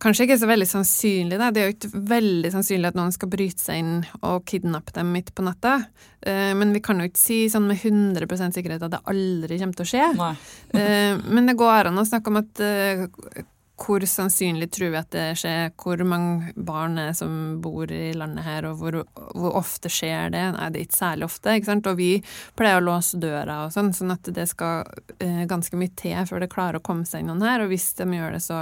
[0.01, 1.37] kanskje ikke så veldig sannsynlig.
[1.39, 1.51] Da.
[1.53, 5.13] Det er jo ikke veldig sannsynlig at noen skal bryte seg inn og kidnappe dem
[5.15, 5.77] midt på natta.
[6.21, 9.79] Eh, men vi kan jo ikke si sånn med 100% sikkerhet at det aldri kommer
[9.79, 10.09] til å skje.
[10.71, 13.01] Eh, men det går an å snakke om at eh,
[13.81, 18.45] hvor sannsynlig tror vi at det skjer, hvor mange barn er som bor i landet
[18.45, 18.99] her, og hvor,
[19.33, 20.43] hvor ofte skjer det?
[20.55, 21.89] Nei, det er ikke særlig ofte, ikke sant?
[21.89, 22.11] Og vi
[22.59, 24.85] pleier å låse døra og sånn, sånn at det skal
[25.19, 27.91] eh, ganske mye til før det klarer å komme seg inn noen her, og hvis
[27.99, 28.61] de gjør det, så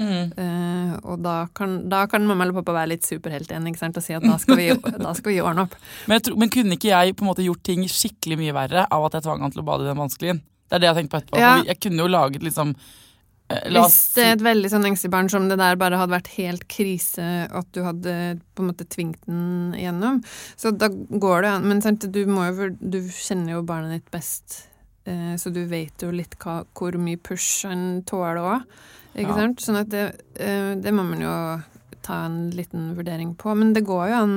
[0.00, 0.32] Mm.
[0.32, 3.98] Eh, og da kan, da kan mamma eller pappa være litt superhelt igjen ikke sant?
[4.00, 4.70] og si at da skal vi,
[5.04, 5.76] da skal vi ordne opp.
[6.08, 9.10] Men, tror, men kunne ikke jeg på en måte gjort ting skikkelig mye verre av
[9.10, 10.40] at jeg tvang han til å bade i den vanskelien?
[10.70, 11.42] Det er det jeg har tenkt på etterpå.
[11.42, 11.52] Ja.
[11.66, 12.76] Jeg kunne jo laget liksom
[13.50, 16.68] Hvis det er et veldig sånn engstelig barn som det der bare hadde vært helt
[16.70, 18.14] krise at du hadde
[18.54, 20.20] på en måte tvingt den igjennom,
[20.54, 21.66] så da går det an.
[21.66, 24.69] Men sant, du, jo, du kjenner jo barnet ditt best,
[25.40, 28.64] så du vet jo litt hva, hvor mye push han tåler òg.
[29.16, 29.36] Ikke Ja.
[29.40, 29.60] sant?
[29.64, 30.04] Sånn at det,
[30.38, 31.62] eh, det må man jo
[32.02, 33.54] ta en liten vurdering på.
[33.56, 34.36] Men det går jo an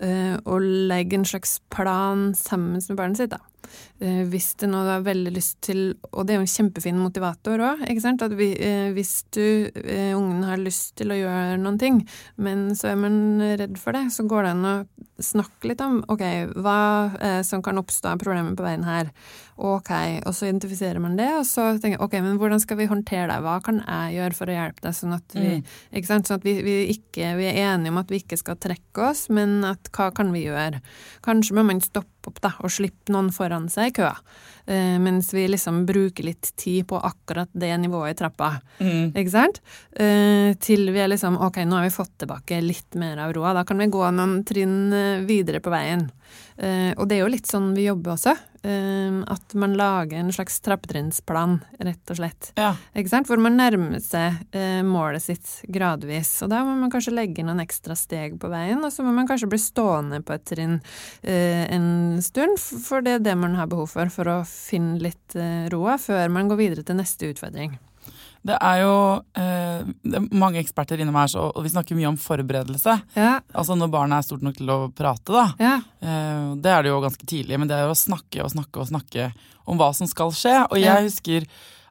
[0.00, 3.38] eh, å legge en slags plan sammen med barnet sitt, da.
[4.00, 7.58] Eh, hvis det nå har veldig lyst til Og det er jo en kjempefin motivator
[7.58, 8.22] òg, ikke sant.
[8.22, 12.70] At vi, eh, hvis du, eh, ungen har lyst til å gjøre noen ting, men
[12.74, 14.76] så er man redd for det, så går det an å
[15.22, 16.22] snakke litt om ok,
[16.58, 16.78] hva
[17.22, 19.10] eh, som kan oppstå av problemer på veien her.
[19.54, 19.90] Ok,
[20.26, 23.28] og så identifiserer man det, og så tenker jeg ok, men hvordan skal vi håndtere
[23.30, 23.36] det?
[23.44, 25.52] Hva kan jeg gjøre for å hjelpe deg, sånn at vi,
[25.94, 26.26] ikke sant?
[26.26, 29.28] Sånn at vi, vi, ikke, vi er enige om at vi ikke skal trekke oss,
[29.30, 30.82] men at hva kan vi gjøre?
[31.22, 34.14] Kanskje må man stoppe opp da, og slippe noen foran seg i køa,
[34.66, 38.50] eh, mens vi liksom bruker litt tid på akkurat det nivået i trappa.
[38.80, 39.12] Mm.
[39.12, 39.60] Ikke sant?
[39.92, 43.54] Eh, til vi er liksom ok, nå har vi fått tilbake litt mer av roa.
[43.54, 44.92] Da kan vi gå noen trinn
[45.28, 46.08] videre på veien.
[46.56, 48.34] Eh, og det er jo litt sånn vi jobber også.
[48.64, 52.52] Eh, at man lager en slags trappetrinnsplan, rett og slett.
[52.56, 52.72] Ja.
[52.94, 56.32] Hvor man nærmer seg eh, målet sitt gradvis.
[56.46, 59.28] Og da må man kanskje legge noen ekstra steg på veien, og så må man
[59.28, 60.78] kanskje bli stående på et trinn
[61.22, 65.36] eh, en stund, for det er det man har behov for for å finne litt
[65.38, 67.76] eh, roa før man går videre til neste utfordring.
[68.44, 68.94] Det er jo
[69.40, 72.98] eh, det er mange eksperter innom her, så, og vi snakker mye om forberedelse.
[73.16, 75.44] Ja, Altså når barnet er stort nok til å prate, da.
[75.62, 75.76] ja.
[76.04, 78.82] Eh, det er det jo ganske tidlig, men det er jo å snakke og snakke
[78.84, 79.30] og snakke
[79.66, 80.58] om hva som skal skje.
[80.70, 81.00] Og jeg Ja.
[81.00, 81.46] husker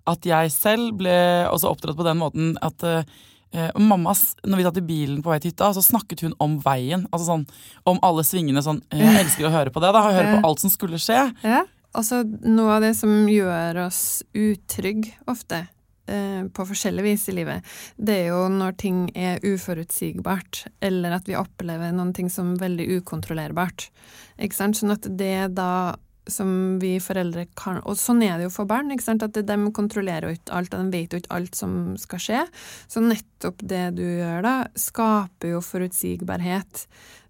[0.06, 1.18] at jeg selv ble
[1.50, 4.14] også oppdratt på den måten at eh, mamma,
[4.46, 7.08] når vi satt i bilen på vei til hytta, så snakket hun om veien.
[7.12, 7.48] Altså sånn
[7.90, 10.06] om alle svingene sånn eh, Jeg elsker å høre på det, da.
[10.12, 11.32] Høre på alt som skulle skje.
[11.46, 11.64] Ja,
[11.98, 15.68] altså noe av det som gjør oss utrygge ofte,
[16.04, 21.38] på forskjellig vis i livet, det er jo når ting er uforutsigbart, eller at vi
[21.40, 23.88] opplever noen ting som veldig ukontrollerbart.
[24.36, 24.82] Ikke sant?
[24.82, 25.96] Sånn at det da
[26.28, 29.26] som vi foreldre kan Og sånn er det jo for barn, ikke sant?
[29.26, 32.44] at de kontrollerer jo ikke alt, og de vet jo ikke alt som skal skje.
[32.88, 36.86] Så nettopp det du gjør da, skaper jo forutsigbarhet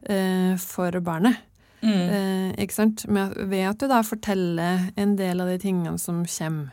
[0.10, 1.42] eh, for barnet.
[1.84, 3.06] Eh, ikke sant?
[3.10, 6.72] Ved at du da forteller en del av de tingene som kommer.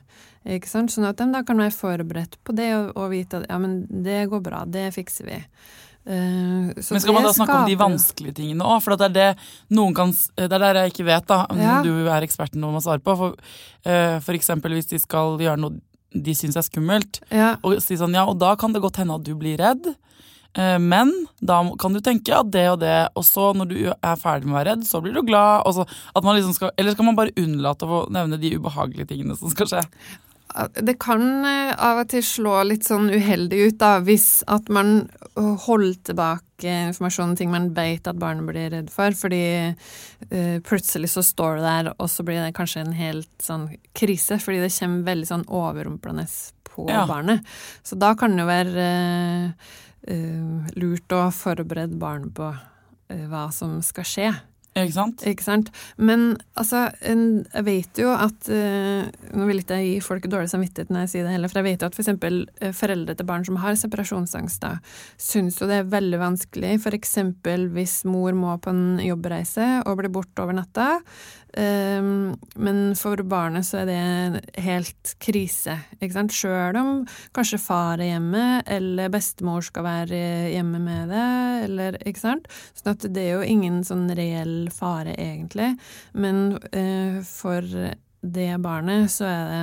[0.48, 0.92] Ikke sant?
[0.92, 3.84] Sånn at de da kan være forberedt på det og, og vite at ja, men
[3.90, 5.38] det går bra, det fikser vi.
[6.00, 8.78] Uh, så Men skal man da snakke om de vanskelige tingene òg?
[8.80, 11.42] For det er det noen kan Det er der jeg ikke vet, da.
[11.60, 11.76] Ja.
[11.84, 13.16] Du er eksperten og må svare på.
[13.20, 13.36] For,
[13.84, 15.76] uh, for eksempel hvis de skal gjøre noe
[16.10, 19.14] de syns er skummelt, Ja, og si sånn ja, og da kan det godt hende
[19.14, 19.92] at du blir redd.
[20.58, 24.16] eh, Men da kan du tenke at det og det, og så når du er
[24.18, 25.62] ferdig med å være redd, så blir du glad.
[25.70, 25.86] Så
[26.22, 29.70] man liksom skal, eller skal man bare unnlate å nevne de ubehagelige tingene som skal
[29.70, 29.84] skje?
[30.82, 35.08] Det kan eh, av og til slå litt sånn uheldig ut, da, hvis at man
[35.38, 41.22] holder tilbake informasjon ting man vet at barnet blir redd for, fordi uh, plutselig så
[41.24, 45.06] står det der, og så blir det kanskje en helt sånn krise, fordi det kommer
[45.06, 46.26] veldig sånn overrumplende
[46.68, 47.06] på Ja.
[47.08, 47.46] barnet.
[47.86, 49.70] Så da kan det jo være uh,
[50.10, 52.52] uh, lurt å forberede barnet på
[53.10, 54.28] hva som skal skje.
[54.78, 55.22] Ikke sant?
[55.26, 55.70] Ikke sant?
[55.98, 60.92] Men altså, jeg vet jo at eh, Nå vil ikke jeg gi folk dårlig samvittighet
[60.94, 62.12] når jeg sier det heller, for jeg vet jo at f.eks.
[62.20, 64.76] For foreldre til barn som har separasjonsangst, da,
[65.18, 66.76] syns jo det er veldig vanskelig.
[66.78, 67.16] F.eks.
[67.74, 70.88] hvis mor må på en jobbreise og blir borte over natta.
[71.58, 72.02] Eh,
[72.66, 76.26] men for barnet så er det helt krise, ikke.
[76.30, 76.92] Sjøl om
[77.36, 80.20] kanskje far er hjemme, eller bestemor skal være
[80.54, 81.26] hjemme med det,
[81.66, 82.50] eller ikke sant.
[82.78, 85.72] Sånn at det er jo ingen sånn reell fare, egentlig.
[86.12, 87.66] Men eh, for
[88.20, 89.62] det barnet så er det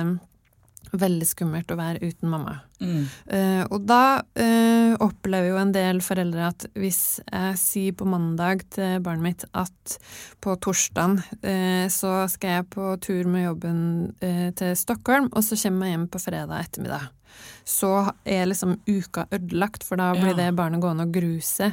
[0.92, 2.58] veldig skummelt å være uten mamma.
[2.78, 3.04] Mm.
[3.26, 8.62] Uh, og da uh, opplever jo en del foreldre at hvis jeg sier på mandag
[8.74, 9.98] til barnet mitt at
[10.44, 13.80] på torsdag uh, så skal jeg på tur med jobben
[14.24, 17.08] eh, til Stockholm, og så kommer jeg hjem på fredag ettermiddag.
[17.64, 20.34] Så er liksom uka ødelagt, for da blir Ja.
[20.36, 21.72] det barnet gående og gruse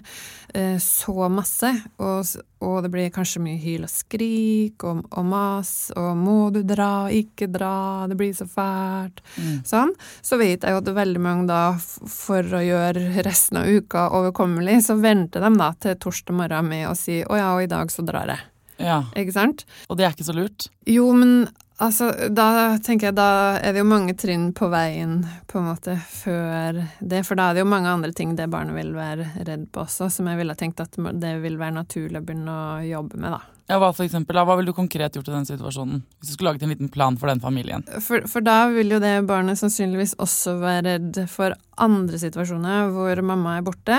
[0.53, 1.71] eh, så masse.
[1.99, 2.25] Og,
[2.61, 7.09] og det blir kanskje mye hyl og skrik og, og mas, og 'må du dra',
[7.11, 9.21] 'ikke dra', 'det blir så fælt'.
[9.63, 9.93] Sånn.
[10.21, 11.73] Så vet jeg jo at veldig mange da,
[12.07, 16.89] for å gjøre resten av uka overkommelig, så venter de da til torsdag morgen med
[16.89, 18.54] å si 'å ja, og i dag så drar jeg'.
[18.81, 19.03] Ja.
[19.15, 19.65] Ikke sant?
[19.89, 20.67] Og det er ikke så lurt.
[20.89, 21.47] Jo, men
[21.83, 25.97] altså, da tenker jeg da er det jo mange trinn på veien, på en måte,
[26.11, 27.23] før det.
[27.27, 30.09] For da er det jo mange andre ting det barnet vil være redd på også,
[30.13, 33.43] som jeg ville tenkt at det vil være naturlig å begynne å jobbe med, da.
[33.65, 36.03] Ja, hva, for eksempel, hva ville du konkret gjort i den situasjonen?
[36.19, 37.81] Hvis du skulle laget en liten plan for den familien?
[38.05, 43.23] For, for da vil jo det barnet sannsynligvis også være redd for andre situasjoner hvor
[43.25, 43.97] mamma er borte.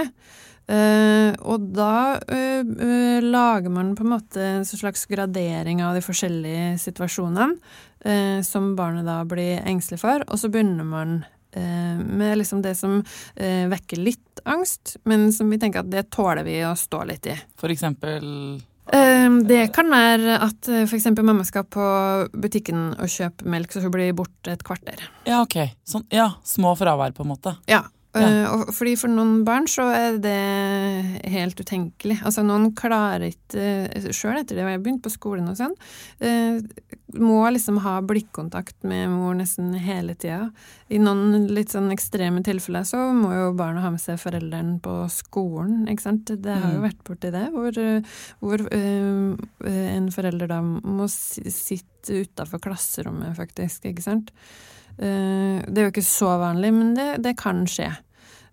[0.66, 6.02] Eh, og da uh, uh, lager man på en måte en slags gradering av de
[6.02, 7.54] forskjellige situasjonene
[8.02, 11.18] eh, som barnet da blir engstelig for, og så begynner man
[11.56, 12.98] med liksom det som
[13.32, 17.36] vekker litt angst, men som vi tenker at det tåler vi å stå litt i.
[17.56, 18.26] For eksempel
[18.84, 21.08] Det kan være at f.eks.
[21.16, 21.86] mamma skal på
[22.36, 25.00] butikken og kjøpe melk, så hun blir borte et kvarter.
[25.24, 25.56] Ja, ok.
[25.88, 27.56] Sånn, ja, små fravær, på en måte.
[27.72, 27.86] Ja.
[28.20, 28.28] Ja.
[28.46, 30.36] eh, fordi for noen barn så er det
[31.32, 32.18] helt utenkelig.
[32.24, 35.74] Altså noen klarer ikke Sjøl etter det, jeg begynte på skolen og sånn,
[36.20, 36.60] eh,
[37.16, 40.50] må liksom ha blikkontakt med mor nesten hele tida.
[40.90, 44.96] I noen litt sånn ekstreme tilfeller så må jo barna ha med seg forelderen på
[45.10, 46.26] skolen, ikke sant.
[46.42, 46.88] Det har jo Mm.
[46.90, 48.02] vært borti det, hvor, eh,
[48.42, 54.30] hvor eh, en forelder da må sitte utafor klasserommet, faktisk, ikke sant.
[54.98, 57.90] Eh, det er jo ikke så vanlig, men det, det kan skje.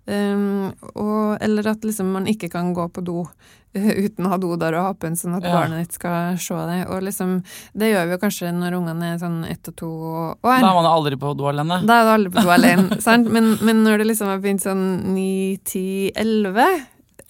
[0.05, 4.37] Um, og, eller at liksom man ikke kan gå på do uh, uten å ha
[4.37, 5.53] dodør åpen, sånn at Ja.
[5.55, 6.79] barnet ditt skal se det.
[6.91, 7.37] Og liksom,
[7.73, 10.57] det gjør vi jo kanskje når ungene er sånn ett og to og, og Da
[10.59, 11.79] er man aldri på do alene.
[11.87, 13.31] da er du aldri på do alene, sant?
[13.31, 14.83] Men, men når det liksom har begynt sånn
[15.15, 16.67] ni, ti, elleve,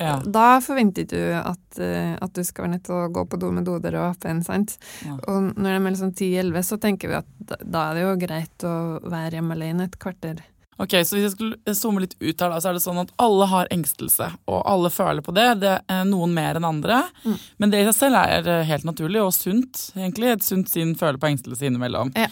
[0.01, 0.15] Ja.
[0.25, 3.51] da forventer du at, eh, at du skal være nødt til å gå på do
[3.53, 4.79] med dodør åpen, sant?
[5.05, 5.13] Ja.
[5.29, 8.15] Og når det er liksom ti-elleve, så tenker vi at da, da er det jo
[8.25, 8.73] greit å
[9.05, 10.41] være hjemme alene et kvarter.
[10.81, 13.11] Ok, så hvis jeg skulle zoome litt ut her, da, så er det sånn at
[13.21, 15.47] alle har engstelse, og alle føler på det.
[15.61, 17.03] det er Noen mer enn andre.
[17.25, 17.37] Mm.
[17.61, 20.33] Men det i seg selv er helt naturlig og sunt, egentlig.
[20.33, 22.11] Et sunt sinn føler på engstelse innimellom.
[22.17, 22.31] Ja.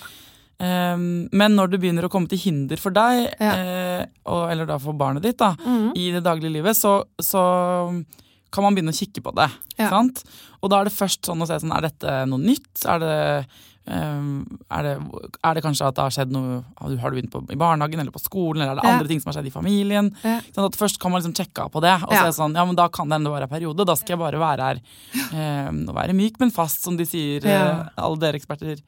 [0.61, 3.53] Um, men når det begynner å komme til hinder for deg, Ja.
[3.57, 5.93] eh, og, eller da for barnet ditt, da, mm.
[5.97, 7.41] i det daglige livet, så, så
[8.51, 9.49] kan man begynne å kikke på det.
[9.79, 9.89] Ja.
[9.89, 10.23] Sant?
[10.61, 12.83] Og da er det først sånn å se sånn, er dette noe nytt?
[12.85, 13.13] Er det,
[13.87, 14.91] um, er det,
[15.47, 18.11] er det kanskje at det har skjedd noe Har du begynt på, i barnehagen eller
[18.13, 18.93] på skolen, eller er det Ja.
[18.97, 20.11] andre ting som har skjedd i familien?
[20.23, 20.37] Ja.
[20.53, 22.25] Sånn at Først kan man liksom sjekke av på det, og Ja.
[22.31, 23.85] se sånn, ja, men da kan det enda være en periode.
[23.85, 27.45] Da skal jeg bare være her um, og være myk, men fast, som de sier.
[27.45, 28.81] Eh, alle dere eksperter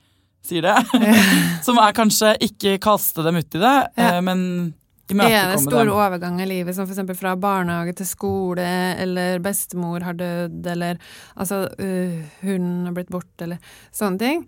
[0.43, 0.76] sier det.
[1.65, 4.17] som er kanskje ikke kaste dem uti det, Ja.
[4.19, 4.73] eh,
[5.12, 5.94] men Er det store dem.
[5.94, 7.20] overganger i livet, som f.eks.
[7.20, 8.63] fra barnehage til skole,
[9.04, 10.98] eller bestemor har dødd, eller
[11.36, 13.60] altså uh, hun har blitt borte, eller
[13.92, 14.46] sånne ting,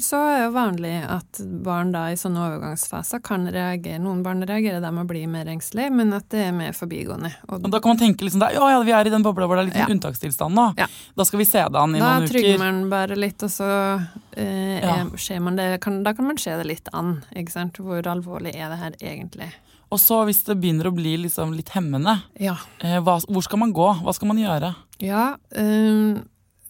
[0.00, 3.98] så er det vanlig at barn da i sånne overgangsfaser kan reagere.
[3.98, 7.32] Noen barn reagerer da med å bli mer engstelig, men at det er mer forbigående.
[7.48, 9.58] Og Og da kan man tenke liksom, ja, ja, vi er i den bobla hvor
[9.58, 9.94] det er litt sånn Ja.
[9.98, 10.68] unntakstilstand nå.
[10.78, 10.86] Ja.
[11.16, 13.68] Da skal vi se det an i da noen trygger man bare litt, og så
[13.98, 15.04] uh, Ja.
[15.04, 17.24] er, man det, kan, da kan man se det litt an.
[17.34, 19.50] Hvor alvorlig er det her egentlig?
[19.90, 22.56] Og så hvis det begynner å bli liksom litt hemmende, Ja.
[22.80, 23.88] eh, hva, hvor skal man gå?
[24.04, 24.74] Hva skal man gjøre?
[25.00, 26.20] Ja, eh,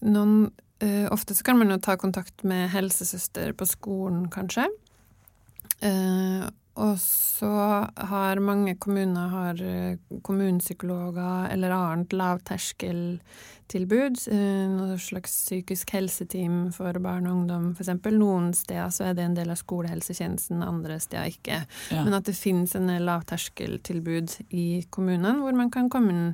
[0.03, 4.69] noen, eh, ofte så kan man jo ta kontakt med helsesøster på skolen, kanskje.
[5.83, 6.49] Eh,
[6.79, 7.51] og så
[8.11, 14.21] har mange kommuner har eh, kommunepsykologer eller annet lavterskeltilbud.
[14.31, 17.91] Eh, noe slags psykisk helseteam for barn og ungdom, f.eks.
[18.15, 21.59] Noen steder så er det en del av skolehelsetjenesten, andre steder ikke.
[21.91, 22.05] Ja.
[22.07, 26.29] Men at det finnes en lavterskeltilbud i kommunen hvor man kan komme inn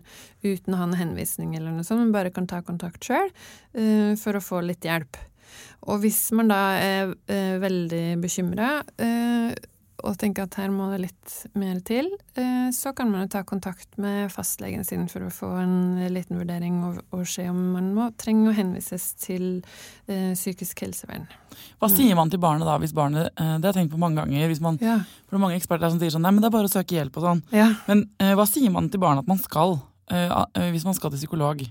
[0.44, 3.30] uten å ha en henvisning eller noe sånt, men bare kan ta kontakt sjøl
[4.20, 5.16] for å få litt hjelp.
[5.88, 8.70] Og hvis man da er eh, veldig bekymra
[10.04, 13.40] og tenker at her må det litt mer til, eh, så kan man jo ta
[13.48, 15.74] kontakt med fastlegen sin for å få en
[16.12, 19.46] liten vurdering og, og se om man må trenge å henvises til
[20.06, 21.24] eh, psykisk helsevern.
[21.80, 24.20] Hva sier man til barnet da, hvis barnet eh, Det har jeg tenkt på mange
[24.22, 24.48] ganger.
[24.52, 24.98] Hvis man, Ja.
[25.24, 26.98] for det er mange eksperter som sier sånn, nei, men det er bare å søke
[26.98, 27.42] hjelp og sånn.
[27.54, 27.70] ja.
[27.88, 29.78] Men hva sier man til barnet at man skal,
[30.72, 31.64] hvis man skal til psykolog?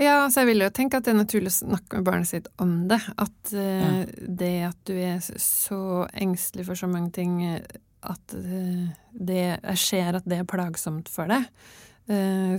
[0.00, 2.48] Ja, så jeg vil jo tenke at det er naturlig å snakke med barnet sitt
[2.62, 2.98] om det.
[3.20, 5.80] At eh, det at du er så
[6.10, 7.62] engstelig for så mange ting, eh,
[8.04, 11.46] at uh, det, jeg ser at det er plagsomt for deg.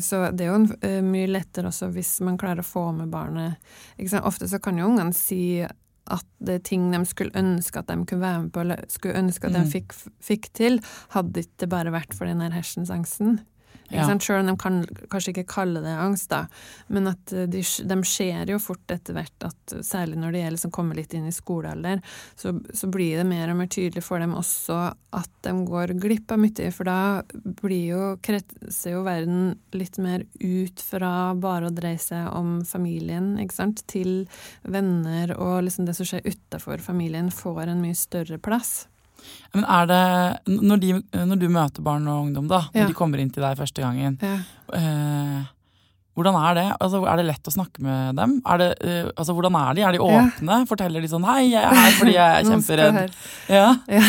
[0.01, 0.71] Så det er jo en,
[1.05, 3.59] mye lettere også hvis man klarer å få med barnet.
[4.25, 7.97] Ofte så kan jo ungene si at det er ting de skulle ønske at de
[8.09, 9.69] kunne være med på, eller skulle ønske at de Mm.
[9.69, 10.79] fikk, fikk til,
[11.13, 13.39] hadde ikke det bare vært for den her hersensangsten.
[13.93, 14.05] Ja.
[14.19, 14.79] Selv om de kan
[15.11, 16.45] kanskje ikke kalle det angst, da.
[16.87, 20.63] Men at eh, de, de ser jo fort etter hvert at særlig når det gjelder
[20.63, 22.01] som kommer litt inn i skolealder,
[22.39, 24.79] så, så blir det mer og mer tydelig for dem også
[25.15, 26.71] at de går glipp av mye.
[26.75, 26.99] For da
[27.61, 33.35] blir jo, kretser jo verden litt mer ut fra bare å dreie seg om familien,
[33.41, 34.25] ikke sant, til
[34.63, 38.85] venner, og liksom det som skjer utafor familien, får en mye større plass.
[39.55, 40.01] Men er det
[40.61, 40.93] Når, de,
[41.25, 42.87] når du møter barn og ungdom, da, når Ja.
[42.87, 44.37] de kommer inn til deg første gangen, Ja.
[44.73, 45.43] eh,
[46.15, 46.65] hvordan er det?
[46.79, 48.41] Altså, er det lett å snakke med dem?
[48.47, 49.81] Er det, eh, altså, hvordan er de?
[49.83, 50.21] Er de Ja.
[50.29, 50.67] åpne?
[50.67, 53.13] Forteller de sånn 'hei, jeg er her fordi jeg er kjemperedd'?
[53.49, 53.75] Ja.
[53.87, 54.01] Ja.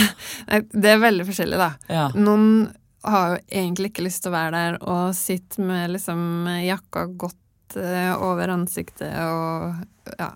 [0.49, 1.75] Nei, det er veldig forskjellig, da.
[1.89, 2.09] ja.
[2.15, 2.73] Noen
[3.05, 7.77] har jo egentlig ikke lyst til å være der og sitte med liksom jakka godt
[7.77, 9.75] eh, over ansiktet og
[10.19, 10.31] ja.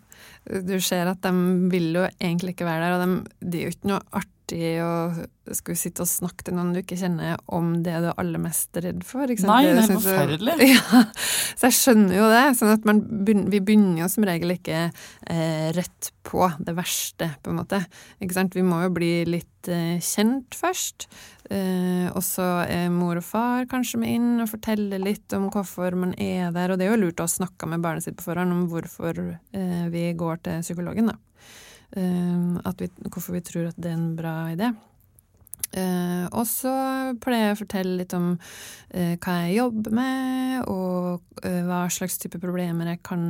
[0.51, 1.31] Du ser at de
[1.71, 4.27] vil jo egentlig ikke være der, og de, de er jo ikke noe artig
[4.57, 8.39] å skulle sitte og snakke til noen du ikke kjenner om det du er aller
[8.43, 9.27] mest redd for.
[9.27, 11.03] Nei, det er synes jeg- Ja,
[11.59, 12.43] så jeg skjønner jo det.
[12.59, 14.93] sånn at man Vi begynner jo som regel ikke
[15.27, 17.85] eh, rett på det verste, på en måte.
[18.23, 18.55] Ikke sant?
[18.55, 21.09] Vi må jo bli litt eh, kjent først.
[21.51, 25.97] Eh, og så er mor og far kanskje med inn og forteller litt om hvorfor
[25.99, 26.71] man er der.
[26.71, 29.19] Og det er jo lurt å snakke med barnet sitt på forhånd om hvorfor
[29.53, 31.19] eh, vi går til psykologen, da.
[31.97, 34.71] Eh, at vi, hvorfor vi tror at det er en bra idé.
[35.71, 36.71] Eh, og så
[37.23, 38.33] pleier jeg å fortelle litt om
[38.91, 43.25] eh, hva jeg jobber med, og eh, hva slags type problemer jeg kan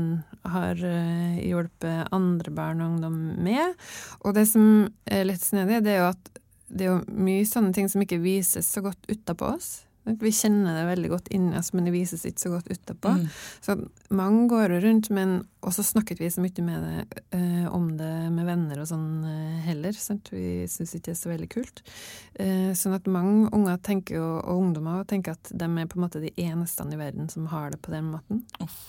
[0.49, 3.77] har eh, hjulpet andre barn og ungdom med.
[4.25, 6.33] Og det som er litt snedig, det er jo at
[6.71, 9.71] det er jo mye sånne ting som ikke vises så godt utapå oss.
[10.05, 13.13] Vi kjenner det veldig godt inni oss, men det vises ikke så godt utapå.
[13.19, 13.27] Mm.
[13.61, 13.77] Så
[14.17, 15.35] mange går rundt, men
[15.67, 19.61] også snakket vi så mye med det, eh, om det med venner og sånn eh,
[19.69, 19.93] heller.
[19.97, 20.33] Sant?
[20.33, 21.85] Vi syns ikke det er så veldig kult.
[22.41, 26.07] Eh, sånn at mange unger tenker og, og ungdommer tenker at de er på en
[26.07, 28.45] måte de eneste i verden som har det på den måten.
[28.61, 28.81] Eh,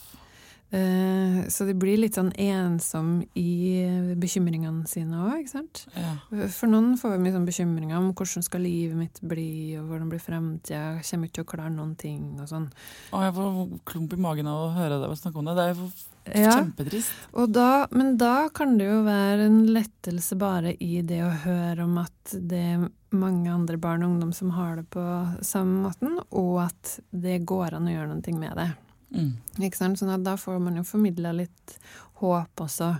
[0.71, 3.83] så de blir litt sånn ensom i
[4.19, 5.81] bekymringene sine òg, ikke sant.
[5.97, 6.13] Ja.
[6.55, 10.11] For noen får vi mye sånn bekymringer om hvordan skal livet mitt bli, og hvordan
[10.13, 12.69] blir fremtida, kommer ikke til å klare noen ting, og sånn.
[13.11, 13.59] Å, jeg får
[13.91, 15.57] klump i magen av å høre deg snakke om det.
[15.59, 15.91] Det er jo
[16.37, 16.51] Ja.
[16.53, 17.11] kjempetrist.
[17.51, 21.97] Da, men da kan det jo være en lettelse bare i det å høre om
[21.97, 25.01] at det er mange andre barn og ungdom som har det på
[25.41, 28.69] samme måten, og at det går an å gjøre noe med det.
[29.11, 29.33] Mm.
[29.75, 31.77] Sånn at da får man jo formidla litt
[32.21, 32.93] håp også.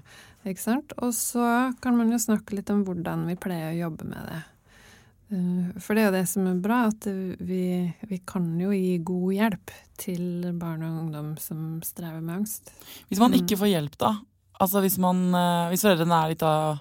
[0.46, 0.94] Ikke sant?
[1.02, 4.40] Og så kan man jo snakke litt om hvordan vi pleier å jobbe med det.
[5.32, 7.06] Eh, For det er jo det som er bra, at
[7.40, 7.64] vi,
[8.10, 12.74] vi kan jo gi god hjelp til barn og ungdom som strever med angst.
[13.10, 13.40] Hvis man Mm.
[13.46, 14.16] ikke får hjelp, da?
[14.60, 16.80] Altså hvis, man, eh, hvis foreldrene er litt av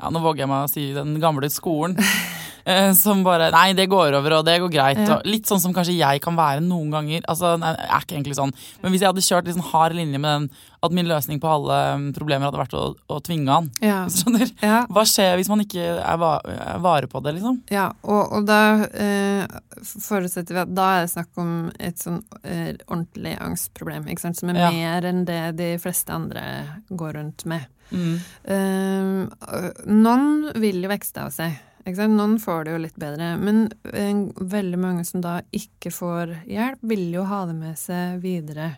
[0.00, 1.96] ja, Nå våger jeg meg å si den gamle skolen.
[2.64, 4.98] eh, som bare Nei, det går over, og det går greit.
[5.04, 5.18] Ja.
[5.18, 7.22] Og litt sånn som kanskje jeg kan være noen ganger.
[7.28, 8.52] Altså, nei, jeg er ikke egentlig sånn.
[8.82, 10.50] Men hvis jeg hadde kjørt liksom hard linje med den
[10.80, 12.82] at min løsning på alle mm, problemer hadde vært å,
[13.12, 13.98] å tvinge han Ja.
[14.16, 14.48] skjønner?
[14.64, 14.78] ja.
[14.88, 17.58] Hva skjer hvis man ikke er, va er vare på det, liksom?
[17.68, 19.44] Ja, og, og da eh,
[19.84, 24.40] forutsetter vi at da er det snakk om et sånn eh, ordentlig angstproblem, ikke sant,
[24.40, 24.70] som er Ja.
[24.72, 26.46] mer enn det de fleste andre
[26.88, 27.68] går rundt med.
[27.92, 28.16] Mm.
[28.48, 30.26] Eh, noen
[30.62, 31.58] vil jo vekste av seg.
[31.86, 36.82] Noen får det jo litt bedre, men eh, veldig mange som da ikke får hjelp,
[36.92, 38.74] vil jo ha det med seg videre.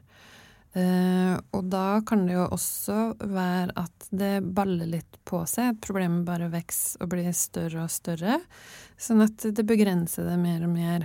[0.73, 2.95] Uh, og da kan det jo også
[3.29, 7.93] være at det baller litt på seg, at problemet bare vokser og blir større og
[7.93, 8.39] større,
[8.97, 11.05] sånn at det begrenser det mer og mer.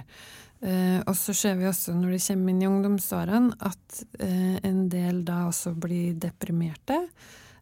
[0.63, 4.85] Uh, og så ser vi også når de kommer inn i ungdomsårene, at uh, en
[4.93, 7.03] del da også blir deprimerte.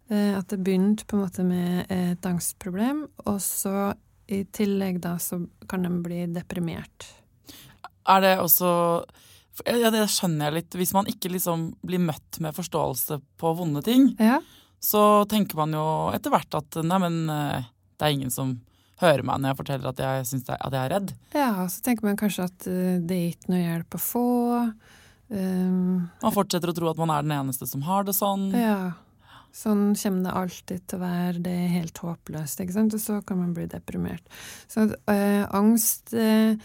[0.05, 3.95] At det begynte på en måte med et angstproblem, og så
[4.27, 7.05] i tillegg da så kan de bli deprimert.
[8.09, 8.69] Er det også
[9.65, 10.75] ja, Det skjønner jeg litt.
[10.81, 14.41] Hvis man ikke liksom blir møtt med forståelse på vonde ting, Ja.
[14.81, 17.63] så tenker man jo etter hvert at nei, men eh,
[17.97, 18.57] det er ingen som
[19.01, 21.13] hører meg når jeg forteller at jeg, synes er, at jeg er redd.
[21.35, 24.25] ja, så tenker man kanskje at eh, det er ikke noe hjelp å få.
[25.27, 28.51] Um, Man fortsetter å tro at man er den eneste som har det sånn.
[28.53, 28.93] ja.
[29.55, 31.39] Sånn kommer det alltid til å være.
[31.45, 32.95] Det er helt håpløst, ikke sant.
[32.97, 34.25] Og så kan man bli deprimert.
[34.67, 36.57] Så øh, angst eh,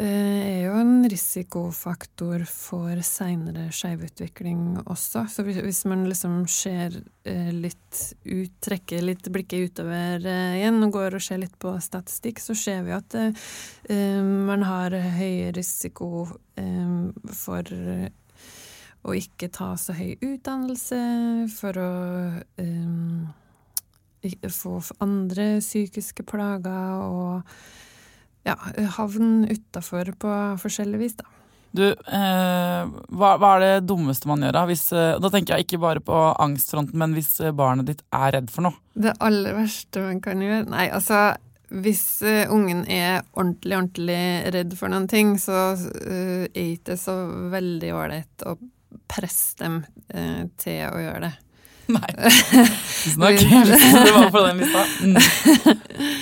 [0.00, 5.26] er jo en risikofaktor for seinere skjevutvikling også.
[5.28, 11.18] Så hvis, man liksom ser øh, litt ut, trekker litt blikket utover igjen og går
[11.18, 13.18] og ser litt på statistikk, så ser vi at
[13.92, 16.24] man har høy risiko
[17.42, 17.68] for
[19.02, 20.98] å ikke ta så høy utdannelse,
[21.56, 21.92] for å
[22.62, 23.30] um,
[24.22, 27.54] få andre psykiske plager og
[28.46, 28.56] ja,
[28.96, 31.28] havne utafor på forskjellig vis, da.
[31.72, 32.80] Du, eh,
[33.16, 34.64] hva, hva, er det dummeste man gjør da?
[34.68, 38.34] Hvis, eh, da tenker jeg ikke bare på angstfronten, men hvis eh, barnet ditt er
[38.36, 38.76] redd for noe?
[38.92, 41.30] Det aller verste man kan gjøre Nei, altså
[41.72, 42.20] hvis
[42.52, 47.14] ungen er ordentlig, ordentlig redd for noen ting, så uh, er det ikke så
[47.48, 48.52] veldig ålreit å
[49.10, 49.80] presse dem
[50.12, 51.32] eh, til å gjøre det.
[51.96, 52.12] Nei.
[53.02, 53.42] Tusen takk.
[54.06, 54.86] Det var på den lista.
[55.02, 56.20] Mm.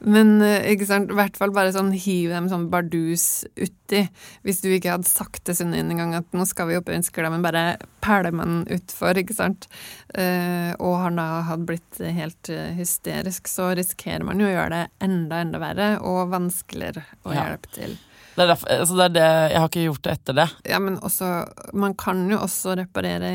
[0.00, 4.06] Men ikke sant, i hvert fall bare sånn hiv dem sånn bardus uti.
[4.46, 6.88] Hvis du ikke hadde sagt til Sunnin engang en gang at nå skal vi opp
[6.88, 7.64] i ønsker men bare
[8.00, 9.68] pæler man utfor, ikke sant.
[10.14, 12.48] Uh, og han da hadde blitt helt
[12.78, 17.50] hysterisk, så risikerer man jo å gjøre det enda, enda verre og vanskeligere å ja.
[17.50, 17.98] hjelpe til.
[18.34, 20.48] Det er, derfor, altså det er det, Jeg har ikke gjort det etter det.
[20.70, 21.30] Ja, men også
[21.74, 23.32] Man kan jo også reparere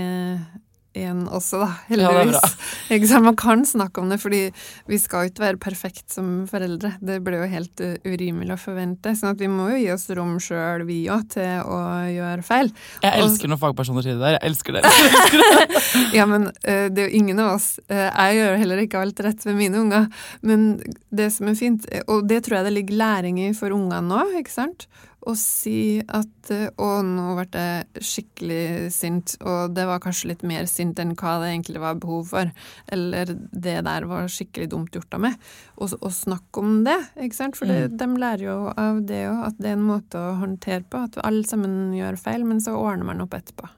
[0.98, 2.38] igjen også, da, heldigvis.
[2.39, 2.50] Ja,
[2.98, 3.28] ikke sant?
[3.28, 4.41] Man kan snakke om det, fordi
[4.89, 6.96] vi skal jo ikke være perfekt som foreldre.
[7.04, 9.16] Det blir jo helt uh, urimelig å forvente.
[9.18, 11.80] sånn at vi må jo gi oss rom sjøl, vi òg, til å
[12.12, 12.72] gjøre feil.
[13.06, 14.38] Jeg elsker når fagpersoner sier det der.
[14.38, 14.80] Jeg elsker.
[14.80, 15.84] Jeg elsker det.
[16.20, 17.72] ja, men uh, det er jo ingen av oss.
[17.89, 20.08] Uh, jeg gjør heller ikke alt rett ved mine unger.
[20.46, 20.70] Men
[21.16, 24.24] det som er fint, og det tror jeg det ligger læring i for ungene nå,
[24.41, 24.88] ikke sant?
[25.26, 30.45] Og si at eh, å, nå ble jeg skikkelig sint, og det var kanskje litt
[30.47, 32.51] mer sint enn hva det egentlig var behov for,
[32.93, 35.39] eller det der var skikkelig dumt gjort av meg,
[35.76, 36.97] og, og snakke om det,
[37.28, 37.95] ikke sant, for mm.
[37.97, 41.17] de lærer jo av det òg, at det er en måte å håndtere på, at
[41.26, 43.71] alle sammen gjør feil, men så ordner man opp etterpå.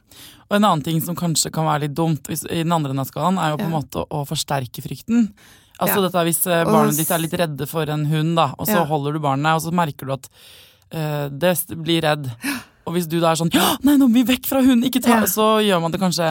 [0.47, 3.09] Og en annen ting som kanskje kan være litt dumt i den andre enden av
[3.09, 3.79] skalaen, er jo på en ja.
[3.79, 5.31] måte å forsterke frykten.
[5.77, 6.05] Altså ja.
[6.07, 8.87] dette Hvis eh, barnet ditt er litt redde for en hund, da, og så ja.
[8.89, 10.31] holder du barnet, og så merker du at
[10.93, 12.31] uh, det blir redd.
[12.87, 15.03] Og hvis du da er sånn ja, 'nei, nå må vi vekk fra hunden', ikke
[15.03, 15.27] ta ja.
[15.27, 16.27] Så gjør man det kanskje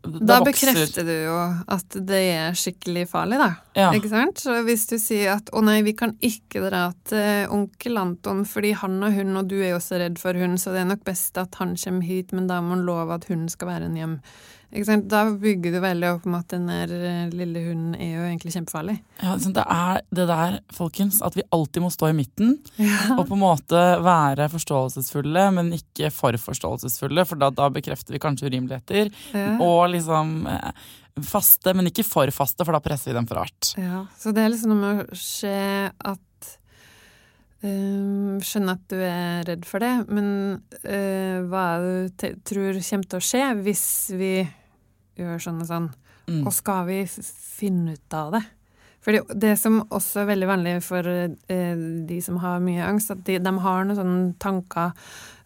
[0.00, 1.34] da bekrefter du jo
[1.68, 3.48] at det er skikkelig farlig, da.
[3.76, 3.90] Ja.
[3.92, 4.40] Ikke sant?
[4.40, 8.72] Så hvis du sier at 'å nei, vi kan ikke dra til onkel Anton fordi
[8.72, 11.04] han har hund, og du er jo også redd for hund, så det er nok
[11.04, 13.96] best at han kommer hit, men da må han love at hunden skal være en
[14.00, 14.18] hjem',
[14.70, 18.52] da bygger du veldig opp om at den der eh, lille hunden er jo egentlig
[18.54, 18.96] kjempefarlig.
[19.18, 23.16] Ja, Det er det der, folkens, at vi alltid må stå i midten ja.
[23.16, 28.22] og på en måte være forståelsesfulle, men ikke for forståelsesfulle, for da, da bekrefter vi
[28.22, 29.10] kanskje urimeligheter.
[29.34, 29.58] Ja.
[29.58, 30.88] Og liksom eh,
[31.26, 33.74] faste, men ikke for faste, for da presser vi dem for hardt.
[33.74, 35.58] Ja, så det er liksom noe med å se
[35.90, 36.26] at
[37.60, 40.28] Um, skjønner at du er redd for det, men
[40.80, 43.82] uh, hva er det du tror kommer til å skje hvis
[44.16, 44.30] vi
[45.18, 45.90] gjør sånn og sånn.
[46.30, 46.40] Mm.
[46.44, 48.44] Og skal vi finne ut av det?
[49.00, 53.22] Fordi det som også er veldig vanlig for eh, de som har mye angst, at
[53.24, 54.92] de, de har noen sånne tanker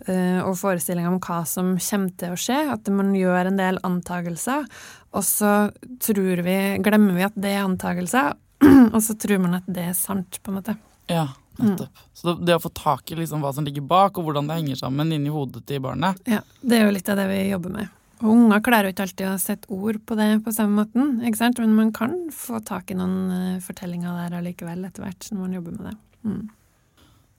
[0.09, 2.59] eh, og forestillinger om hva som kommer til å skje.
[2.75, 4.67] At man gjør en del antakelser,
[5.15, 5.55] og så
[6.03, 8.35] tror vi, glemmer vi at det er antakelser,
[8.95, 10.75] og så tror man at det er sant, på en måte.
[11.07, 11.29] Ja,
[11.61, 11.95] nettopp.
[11.95, 12.11] Mm.
[12.19, 14.83] Så det, å få tak i liksom hva som ligger bak, og hvordan det henger
[14.83, 18.01] sammen inni hodet til barnet Ja, det er jo litt av det vi jobber med.
[18.25, 21.43] Og unger klarer jo ikke alltid å sette ord på det på samme måten, ikke
[21.43, 21.59] sant?
[21.61, 25.57] men man kan få tak i noen uh, fortellinger der allikevel etter hvert når man
[25.59, 25.97] jobber med det.
[26.25, 26.45] Mm.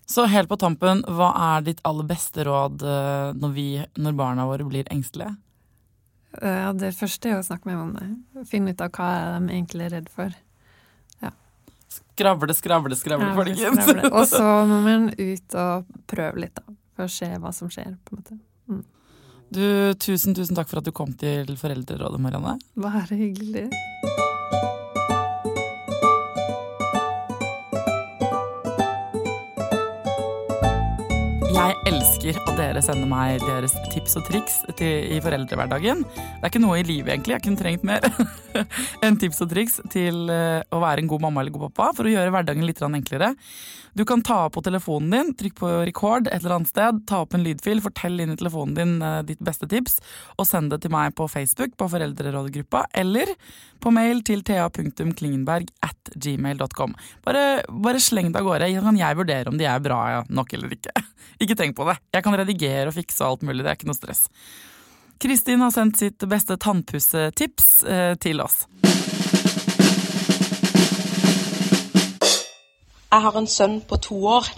[0.05, 3.67] Så helt på tampen, hva er ditt aller beste råd uh, når, vi,
[3.97, 5.33] når barna våre blir engstelige?
[6.37, 8.45] Ja, det første er å snakke med dem om det.
[8.49, 9.09] Finne ut av hva
[9.39, 10.33] de egentlig er redd for.
[11.23, 11.31] Ja.
[11.89, 13.93] Skravle, skravle, skravle, folkens.
[14.11, 16.75] Og så må man ut og prøve litt, da.
[16.95, 18.37] For å se hva som skjer, på en måte.
[18.69, 18.83] Mm.
[19.53, 22.57] Du, tusen, tusen takk for at du kom til Foreldrerådet, Marianne.
[22.81, 23.69] Bare hyggelig.
[31.55, 36.01] Jeg elsker at dere sender meg deres tips og triks til, i foreldrehverdagen.
[36.07, 37.35] Det er ikke noe i livet, egentlig.
[37.35, 38.05] Jeg kunne trengt mer
[39.05, 42.09] enn tips og triks til uh, å være en god mamma eller god pappa for
[42.09, 43.35] å gjøre hverdagen litt enklere.
[43.95, 47.21] Du kan ta opp på telefonen din, trykk på record et eller annet sted, ta
[47.23, 50.01] opp en lydfil, fortell inn i telefonen din uh, ditt beste tips,
[50.35, 53.31] og send det til meg på Facebook på Foreldrerådgruppa, eller
[53.79, 56.95] på mail til thea.klingenberg at gmail.com.
[57.23, 60.75] Bare, bare sleng det av gårde, kan jeg vurdere om de er bra nok eller
[60.75, 60.95] ikke.
[61.41, 61.97] Ikke tenk på det.
[62.13, 64.27] Jeg kan redigere og fikse alt mulig, det er ikke noe stress.
[65.21, 68.65] Kristin har sendt sitt beste tannpussetips eh, til oss.
[73.15, 74.49] Jeg har en sønn på to år,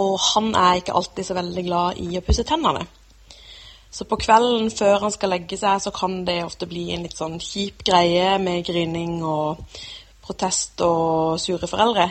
[0.00, 2.82] og han er ikke alltid så veldig glad i å pusse tennene.
[3.90, 7.18] Så på kvelden før han skal legge seg, så kan det ofte bli en litt
[7.18, 9.62] sånn kjip greie med grining og
[10.22, 12.06] protest og sure foreldre.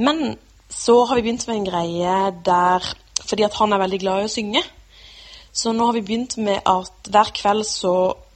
[0.00, 0.36] Men
[0.76, 2.94] så har vi begynt med en greie der
[3.26, 4.60] Fordi at han er veldig glad i å synge.
[5.50, 7.94] Så nå har vi begynt med at hver kveld så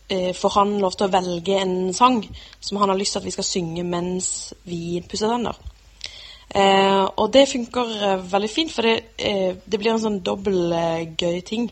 [0.09, 2.25] eh, får han lov til å velge en sang
[2.59, 4.31] som han har lyst til at vi skal synge mens
[4.65, 5.55] vi pusser tenner.
[6.51, 10.73] Eh, og det funker eh, veldig fint, for det, eh, det, blir en sånn dobbel
[10.75, 11.69] eh, gøy ting.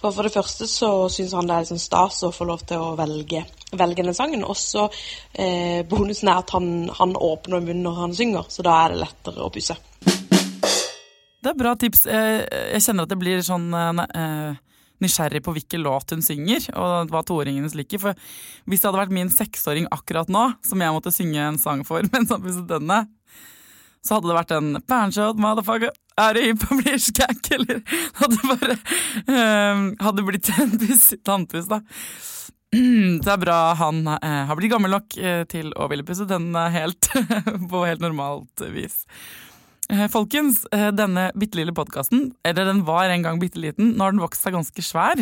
[0.00, 2.82] For, for det første så syns han det er liksom stas å få lov til
[2.82, 3.44] å velge,
[3.78, 4.42] velge den sangen.
[4.42, 4.88] Og så
[5.32, 9.04] eh, bonusen er at han, han, åpner munnen når han synger, så da er det
[9.04, 9.78] lettere å pusse.
[11.36, 12.08] Det er bra tips.
[12.10, 14.56] Jeg kjenner at det blir sånn eh,
[15.06, 18.02] nysgjerrig på hvilken låt hun synger, og hva toåringen hennes liker.
[18.02, 18.18] For
[18.66, 22.02] hvis det hadde vært min seksåring akkurat nå, som jeg måtte synge en sang for
[22.12, 23.04] mens han pusset tennene,
[24.06, 27.82] så hadde det vært en Bernshot, motherfucker, er du hypp på blir skækk, eller
[28.20, 28.76] hadde bare
[29.28, 30.76] um, Hadde blitt en
[31.26, 31.82] tannpuss, da.
[33.24, 36.68] Det er bra han uh, har blitt gammel nok uh, til å ville pusse tennene
[36.74, 37.10] helt
[37.70, 39.02] på helt normalt vis.
[39.86, 40.64] Uh, folkens,
[40.98, 44.42] denne bitte lille podkasten, eller den var en gang bitte liten, nå har den vokst
[44.42, 45.20] seg ganske svær,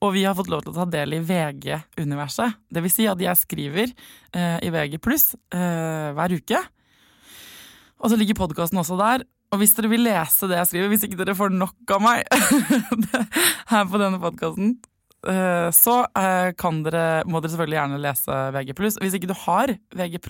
[0.00, 2.62] og vi har fått lov til å ta del i VG-universet.
[2.72, 3.92] Det vil si at jeg skriver
[4.36, 6.62] i VG pluss hver uke.
[8.06, 9.24] Og så ligger podkasten også der.
[9.50, 12.20] Og hvis dere vil lese det jeg skriver, hvis ikke dere får nok av meg
[13.72, 14.76] her på denne podkasten,
[15.26, 18.76] eh, så eh, kan dere, må dere selvfølgelig gjerne lese VG+.
[19.02, 20.20] Hvis ikke du har VG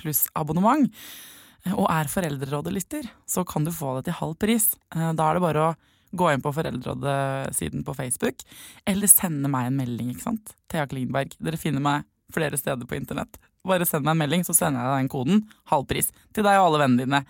[0.40, 4.70] abonnement eh, og er Foreldrerådet-lytter, så kan du få det til halv pris.
[4.96, 5.76] Da er det bare å
[6.16, 8.40] gå inn på Foreldrerådet-siden på Facebook,
[8.88, 10.56] eller sende meg en melding, ikke sant.
[10.72, 11.36] Thea Klingberg.
[11.44, 13.36] Dere finner meg flere steder på internett.
[13.66, 15.46] Bare send meg en melding, så sender jeg deg den koden.
[15.72, 16.12] Halv pris.
[16.34, 17.22] Til deg og alle vennene dine.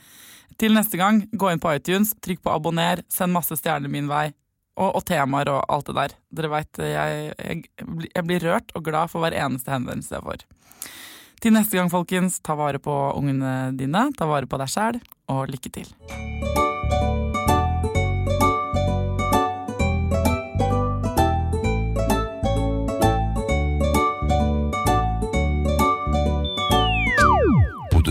[0.61, 4.31] Til neste gang, gå inn på iTunes, trykk på abonner, send masse stjerner min vei.
[4.77, 6.15] Og, og temaer og alt det der.
[6.37, 7.63] Dere veit, jeg, jeg,
[8.11, 10.45] jeg, blir rørt og glad for hver eneste henvendelse jeg får.
[11.41, 15.01] Til neste gang, folkens, ta vare på ungene dine, ta vare på deg sjæl,
[15.33, 15.93] og lykke til.